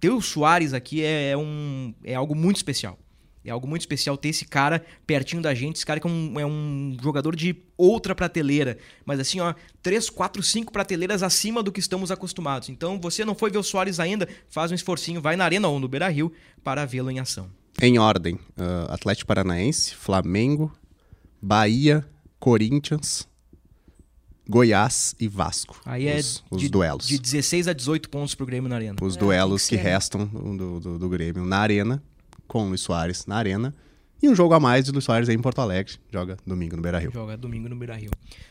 [0.00, 2.98] ter o Soares aqui é, é um, é algo muito especial.
[3.44, 5.76] É algo muito especial ter esse cara pertinho da gente.
[5.76, 8.78] Esse cara que é um, é um jogador de outra prateleira.
[9.04, 12.68] Mas assim, ó, três, quatro, cinco prateleiras acima do que estamos acostumados.
[12.68, 15.80] Então, você não foi ver o Soares ainda, faz um esforcinho, vai na Arena ou
[15.80, 16.32] no Beira Rio
[16.62, 17.50] para vê-lo em ação.
[17.80, 20.72] Em ordem: ah, Atlético Paranaense, Flamengo,
[21.40, 22.06] Bahia,
[22.38, 23.26] Corinthians,
[24.48, 25.80] Goiás e Vasco.
[25.84, 27.06] Aí é os, os de, duelos.
[27.06, 28.96] de 16 a 18 pontos pro Grêmio na Arena.
[29.00, 32.02] Os É, duelos que, que restam do, do, do Grêmio na Arena,
[32.52, 33.74] com o Luiz Soares na Arena.
[34.22, 35.94] E um jogo a mais de Luiz Soares aí em Porto Alegre.
[36.12, 37.10] Joga domingo no Beira Rio.
[37.10, 38.10] Joga domingo no Beira Rio.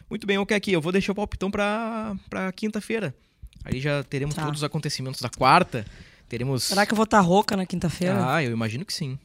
[0.09, 0.71] Muito bem, o que aqui?
[0.73, 3.13] Eu vou deixar o palpitão pra, pra quinta-feira.
[3.63, 4.41] Aí já teremos Tá.
[4.43, 5.85] todos os acontecimentos da quarta.
[6.27, 6.63] Teremos.
[6.63, 8.33] Será que eu vou estar rouca na quinta-feira?
[8.33, 9.19] Ah, eu imagino que sim.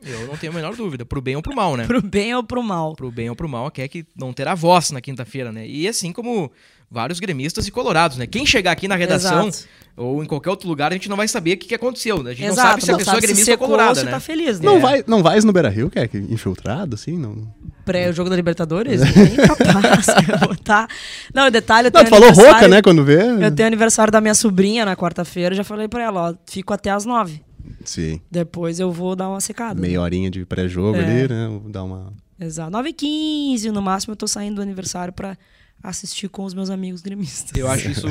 [0.00, 1.04] Eu não tenho a menor dúvida.
[1.04, 1.86] Pro bem ou pro mal, né?
[1.86, 2.94] Pro bem ou pro mal?
[2.94, 5.66] Pro bem ou pro mal, quer que não terá voz na quinta-feira, né?
[5.66, 6.50] E assim como
[6.92, 8.26] vários gremistas e colorados, né?
[8.26, 9.66] Quem chegar aqui na redação Exato.
[9.96, 12.32] ou em qualquer outro lugar, a gente não vai saber o que, que aconteceu, né?
[12.32, 14.10] A gente Exato, não sabe se a pessoa é gremista ou colorada, se né?
[14.10, 14.66] tá feliz, né?
[14.66, 14.80] Não, É.
[14.80, 17.16] vai, não vais no Beira Rio, que é infiltrado, assim?
[17.16, 17.52] Não...
[17.84, 19.00] Pré o jogo da Libertadores?
[19.00, 20.06] Nem capaz.
[20.46, 20.86] vou tá...
[21.34, 22.82] Não, detalhe, eu Não, tu falou rouca, né?
[22.82, 23.18] Quando vê.
[23.44, 26.90] Eu tenho aniversário da minha sobrinha na quarta-feira, já falei pra ela, ó, fico até
[26.90, 27.42] às nove.
[27.84, 28.20] Sim.
[28.30, 29.80] Depois eu vou dar uma secada.
[29.80, 31.04] Meia horinha de pré-jogo É.
[31.04, 31.60] ali, né?
[31.68, 32.12] Dar uma.
[32.38, 32.70] Exato.
[32.70, 35.36] 9 e 15 no máximo eu tô saindo do aniversário pra
[35.82, 37.50] assistir com os meus amigos gremistas.
[37.58, 38.06] Eu acho isso,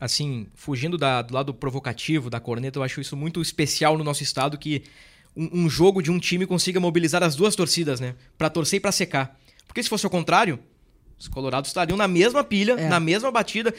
[0.00, 4.22] assim, fugindo da- do lado provocativo da corneta, eu acho isso muito especial no nosso
[4.22, 4.82] estado que
[5.36, 8.14] um, um jogo de um time consiga mobilizar as duas torcidas, né?
[8.36, 9.38] Pra torcer e pra secar.
[9.66, 10.58] Porque se fosse o contrário,
[11.18, 12.88] os colorados estariam na mesma pilha, É.
[12.88, 13.72] na mesma batida,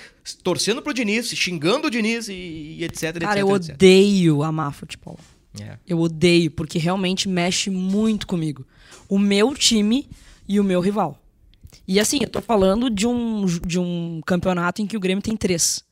[0.44, 3.76] torcendo pro Diniz, xingando o Diniz e, e etc, Cara, etc, eu etc.
[3.76, 5.20] odeio amar futebol.
[5.60, 5.78] É.
[5.86, 8.66] Eu odeio, porque realmente mexe muito comigo.
[9.10, 10.08] O meu time
[10.48, 11.21] e o meu rival.
[11.88, 15.36] E assim, eu tô falando de um, de um campeonato em que o Grêmio tem
[15.36, 15.84] três.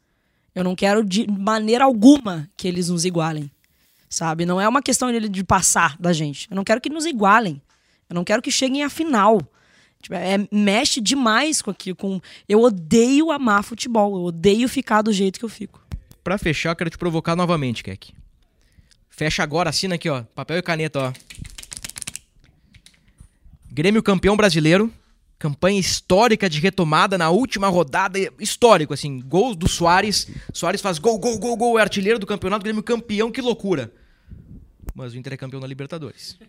[0.54, 3.50] Eu não quero de maneira alguma que eles nos igualem.
[4.10, 4.46] Sabe?
[4.46, 6.48] Não é uma questão de, de passar da gente.
[6.50, 7.62] Eu não quero que nos igualem.
[8.10, 9.40] Eu não quero que cheguem à final.
[10.02, 11.96] Tipo, é, mexe demais com aquilo.
[11.96, 12.20] Com...
[12.48, 14.16] Eu odeio amar futebol.
[14.16, 15.80] Eu odeio ficar do jeito que eu fico.
[16.24, 18.14] Pra fechar, quero te provocar novamente, Keck.
[19.10, 20.24] Fecha agora, assina aqui, ó.
[20.34, 21.14] Papel e caneta, ó.
[23.72, 24.92] Grêmio campeão brasileiro.
[25.40, 28.20] Campanha histórica de retomada na última rodada.
[28.40, 29.20] Histórico, assim.
[29.22, 30.28] Gols do Soares.
[30.54, 31.80] Soares faz gol, gol, gol, gol.
[31.80, 32.62] É artilheiro do campeonato.
[32.64, 33.90] Grêmio campeão, que loucura.
[34.94, 36.38] Mas o Inter é campeão da Libertadores.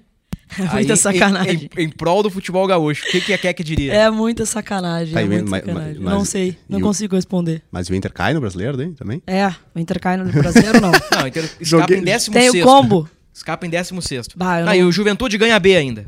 [0.59, 1.70] É muita Aí, sacanagem.
[1.76, 3.07] Em, em, em prol do futebol gaúcho.
[3.07, 3.95] O que, que a Keck diria?
[3.95, 5.14] É muita sacanagem.
[5.14, 6.01] Tá, é e muita mas- sacanagem.
[6.01, 6.59] mas- não sei.
[6.68, 7.62] Não e o- consigo responder.
[7.70, 9.22] Mas o Inter cai no brasileiro daí também?
[9.28, 10.91] É, o Inter cai no brasileiro não.
[11.16, 13.09] Não, Inter escapa Joguei- em 16 Tem o combo.
[13.32, 16.05] Escapa em 16 Bah, eu Ah, e não- o Juventude ganha B ainda.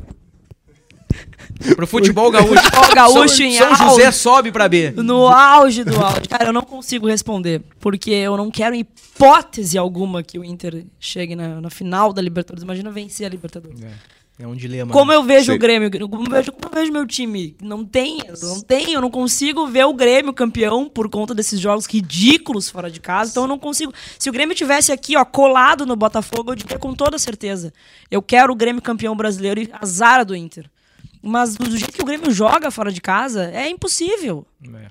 [1.75, 2.61] Pro futebol gaúcho.
[2.63, 4.17] Futebol gaúcho São, em São José auge.
[4.17, 4.91] sobe pra B.
[4.91, 6.27] No auge do auge.
[6.29, 7.61] Cara, eu não consigo responder.
[7.79, 12.21] Porque eu não quero, em hipótese alguma, que o Inter chegue na, na final da
[12.21, 12.63] Libertadores.
[12.63, 13.79] Imagina vencer a Libertadores.
[14.39, 14.91] É um dilema.
[14.91, 15.15] Como né?
[15.15, 15.55] eu vejo Sei.
[15.55, 17.55] o Grêmio, como eu vejo, como eu vejo meu time.
[17.61, 21.85] Não tem, não tem, eu não consigo ver o Grêmio campeão por conta desses jogos
[21.85, 23.29] ridículos fora de casa.
[23.29, 23.93] Então eu não consigo.
[24.17, 27.71] Se o Grêmio tivesse aqui, ó, colado no Botafogo, eu diria com toda certeza.
[28.09, 30.67] Eu quero o Grêmio campeão brasileiro e azar do Inter.
[31.25, 34.45] Mas do jeito que o Grêmio joga fora de casa, é impossível.
[34.75, 34.89] É.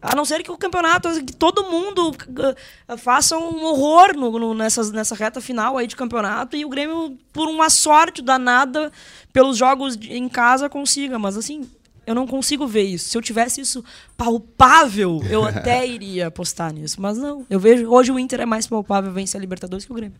[0.00, 4.54] A não ser que o campeonato, que todo mundo uh, faça um horror no, no-
[4.54, 8.90] nessas, nessa reta final aí de campeonato e o Grêmio, por uma sorte danada,
[9.32, 11.18] pelos jogos de- em casa, consiga.
[11.18, 11.68] Mas assim,
[12.06, 13.08] eu não consigo ver isso.
[13.10, 13.84] Se eu tivesse isso
[14.16, 17.00] palpável, eu até iria apostar nisso.
[17.00, 17.44] Mas não.
[17.50, 17.86] Eu vejo.
[17.90, 20.16] Hoje o Inter é mais palpável vencer a Libertadores que o Grêmio.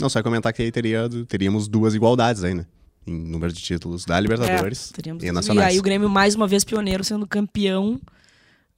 [0.00, 2.66] Não, só ia comentar que aí teria, teríamos duas igualdades aí, né?
[3.06, 5.68] Em número de títulos da Libertadores É, e e nacionais.
[5.74, 8.00] aí o Grêmio, mais uma vez, pioneiro, sendo campeão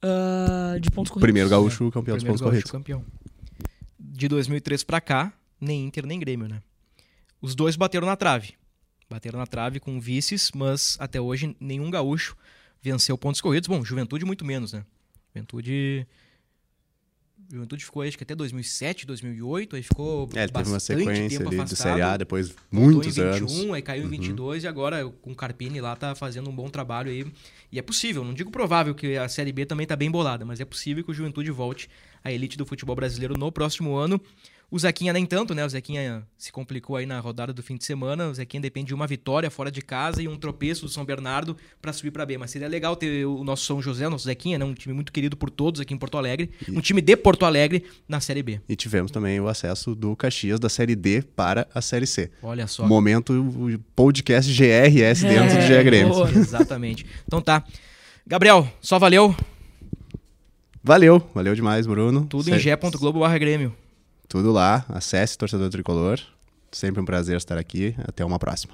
[0.01, 1.25] ah, de pontos corridos.
[1.27, 2.71] Primeiro gaúcho campeão dos Primeiro pontos gaúcho corridos.
[2.71, 3.05] campeão.
[3.99, 6.61] De 2003 pra cá, nem Inter nem Grêmio, né?
[7.41, 8.53] Os dois bateram na trave.
[9.09, 12.35] Bateram na trave com vices, mas até hoje nenhum gaúcho
[12.81, 13.67] venceu pontos corridos.
[13.67, 14.83] Bom, Juventude muito menos, né?
[15.33, 16.05] Juventude
[17.49, 21.57] Juventude ficou acho que até 2007, 2008, aí ficou É, teve uma sequência tempo ali
[21.57, 21.77] de afastado.
[21.77, 23.59] Série A, depois muitos em 21, anos.
[23.59, 23.73] Uhum.
[23.73, 27.09] aí caiu em 22 e agora com o Carpini lá tá fazendo um bom trabalho
[27.09, 27.25] aí.
[27.71, 30.59] E é possível, não digo provável que a Série B também tá bem bolada, mas
[30.59, 31.89] é possível que o Juventude volte
[32.23, 34.21] à elite do futebol brasileiro no próximo ano.
[34.69, 35.65] O Zequinha nem tanto, né?
[35.65, 38.27] O Zequinha se complicou aí na rodada do fim de semana.
[38.27, 41.55] O Zequinha depende de uma vitória fora de casa e um tropeço do São Bernardo
[41.81, 42.37] para subir para B.
[42.37, 44.65] Mas seria legal ter o nosso São José, o nosso Zequinha, né?
[44.65, 46.51] Um time muito querido por todos aqui em Porto Alegre.
[46.67, 48.59] Um time de Porto Alegre na Série B.
[48.67, 52.29] E tivemos também o acesso do Caxias da Série D para a Série C.
[52.43, 52.85] Olha só.
[52.85, 56.27] Momento o podcast GRS dentro do É, GE Grêmio.
[56.27, 57.05] Exatamente.
[57.25, 57.63] Então tá.
[58.27, 59.33] Gabriel, só valeu.
[60.83, 62.25] Valeu, valeu demais, Bruno.
[62.25, 63.73] Tudo em Sé- ge.globo barra Grêmio.
[64.27, 66.19] Tudo lá, acesse Torcedor Tricolor.
[66.71, 67.95] Sempre um prazer estar aqui.
[67.99, 68.73] Até uma próxima.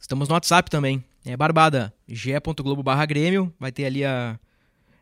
[0.00, 1.04] Estamos no WhatsApp também.
[1.24, 3.52] É Barbada, ge.globo barra Grêmio.
[3.58, 4.38] Vai ter ali a...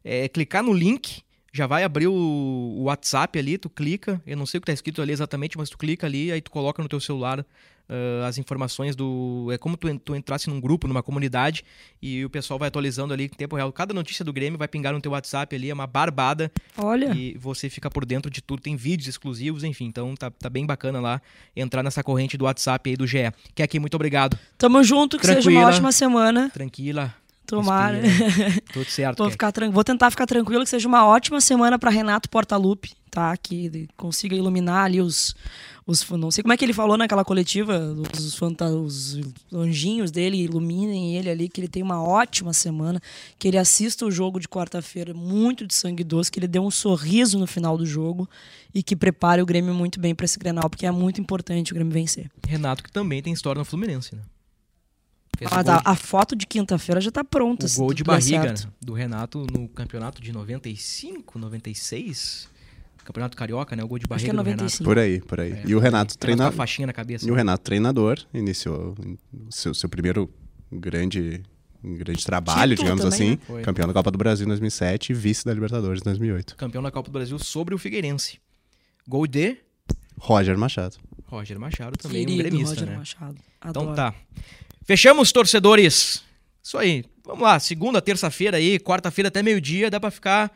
[0.02, 1.22] É, clicar no link,
[1.52, 4.20] já vai abrir o, o WhatsApp ali, tu clica.
[4.26, 6.50] Eu não sei o que tá escrito ali exatamente, mas tu clica ali, aí tu
[6.50, 7.44] coloca no teu celular
[7.88, 9.48] ah, as informações do...
[9.52, 11.64] É como tu, tu entrasse num grupo, numa comunidade,
[12.00, 13.72] e o pessoal vai atualizando ali em tempo real.
[13.72, 16.50] Cada notícia do Grêmio vai pingar no teu WhatsApp ali, é uma barbada.
[16.76, 17.14] Olha.
[17.14, 19.86] E você fica por dentro de tudo, tem vídeos exclusivos, enfim.
[19.86, 21.20] Então tá, tá bem bacana lá
[21.54, 23.32] entrar nessa corrente do WhatsApp aí do GE.
[23.54, 24.38] Que aqui, muito obrigado.
[24.56, 25.60] Tamo junto, que seja Tranquila.
[25.60, 26.50] uma ótima semana.
[26.50, 27.14] Tranquila.
[27.46, 28.00] Tomara.
[28.00, 28.62] respira.
[28.72, 29.18] Tudo certo.
[29.22, 32.92] Vou, ficar tran- Vou tentar ficar tranquilo, que seja uma ótima semana para Renato Portaluppi,
[33.10, 33.36] tá?
[33.36, 35.34] Que consiga iluminar ali os,
[35.86, 36.08] os.
[36.10, 37.78] Não sei como é que ele falou naquela coletiva,
[38.16, 39.18] os, fanta- os
[39.52, 43.00] anjinhos dele iluminem ele ali, que ele tem uma ótima semana,
[43.38, 46.70] que ele assista o jogo de quarta-feira muito de sangue doce, que ele dê um
[46.70, 48.28] sorriso no final do jogo
[48.74, 51.74] e que prepare o Grêmio muito bem para esse Grenal, porque é muito importante o
[51.74, 52.30] Grêmio vencer.
[52.46, 54.22] Renato, que também tem história no Fluminense, né?
[55.50, 57.66] Mas a, a foto de quinta-feira já tá pronta.
[57.66, 58.66] o gol de barriga certo.
[58.66, 58.72] né?
[58.80, 62.48] do Renato no campeonato de 95, 96.
[63.04, 63.84] Campeonato Carioca, né?
[63.84, 64.62] O gol de Acho que barriga é do Renato.
[64.62, 64.84] 95.
[64.84, 65.52] Por aí, por aí.
[65.52, 66.52] É, e o Renato treinador.
[66.52, 67.28] com a faixinha na cabeça.
[67.28, 68.94] E o Renato treinador iniciou
[69.46, 70.30] o seu, seu primeiro
[70.72, 71.42] grande,
[71.82, 73.52] grande trabalho, Título digamos também, assim.
[73.54, 73.62] né?
[73.62, 76.56] Campeão da Copa do Brasil em 2007 e vice da Libertadores em 2008.
[76.56, 78.38] Campeão da Copa do Brasil sobre o Figueirense.
[79.06, 79.58] Gol de
[80.18, 80.96] Roger Machado.
[81.26, 82.96] Roger Machado, também um Querido gremista, Roger né?
[82.96, 83.36] Machado.
[83.58, 83.96] Então Adoro.
[83.96, 84.14] tá.
[84.84, 86.22] Fechamos, torcedores.
[86.62, 87.04] Isso aí.
[87.24, 90.54] Vamos lá, segunda, terça-feira aí, quarta-feira até meio-dia, dá pra ficar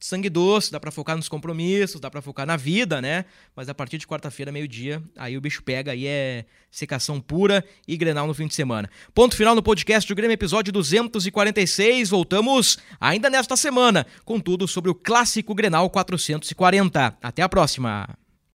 [0.00, 3.24] sangue doce, dá para focar nos compromissos, dá para focar na vida, né?
[3.54, 7.96] Mas a partir de quarta-feira, meio-dia, aí o bicho pega, aí é secação pura e
[7.96, 8.90] Grenal no fim de semana.
[9.14, 12.10] Ponto final no podcast do Grêmio, episódio 246.
[12.10, 17.16] Voltamos ainda nesta semana com tudo sobre o clássico Grenal 440.
[17.22, 18.21] Até a próxima.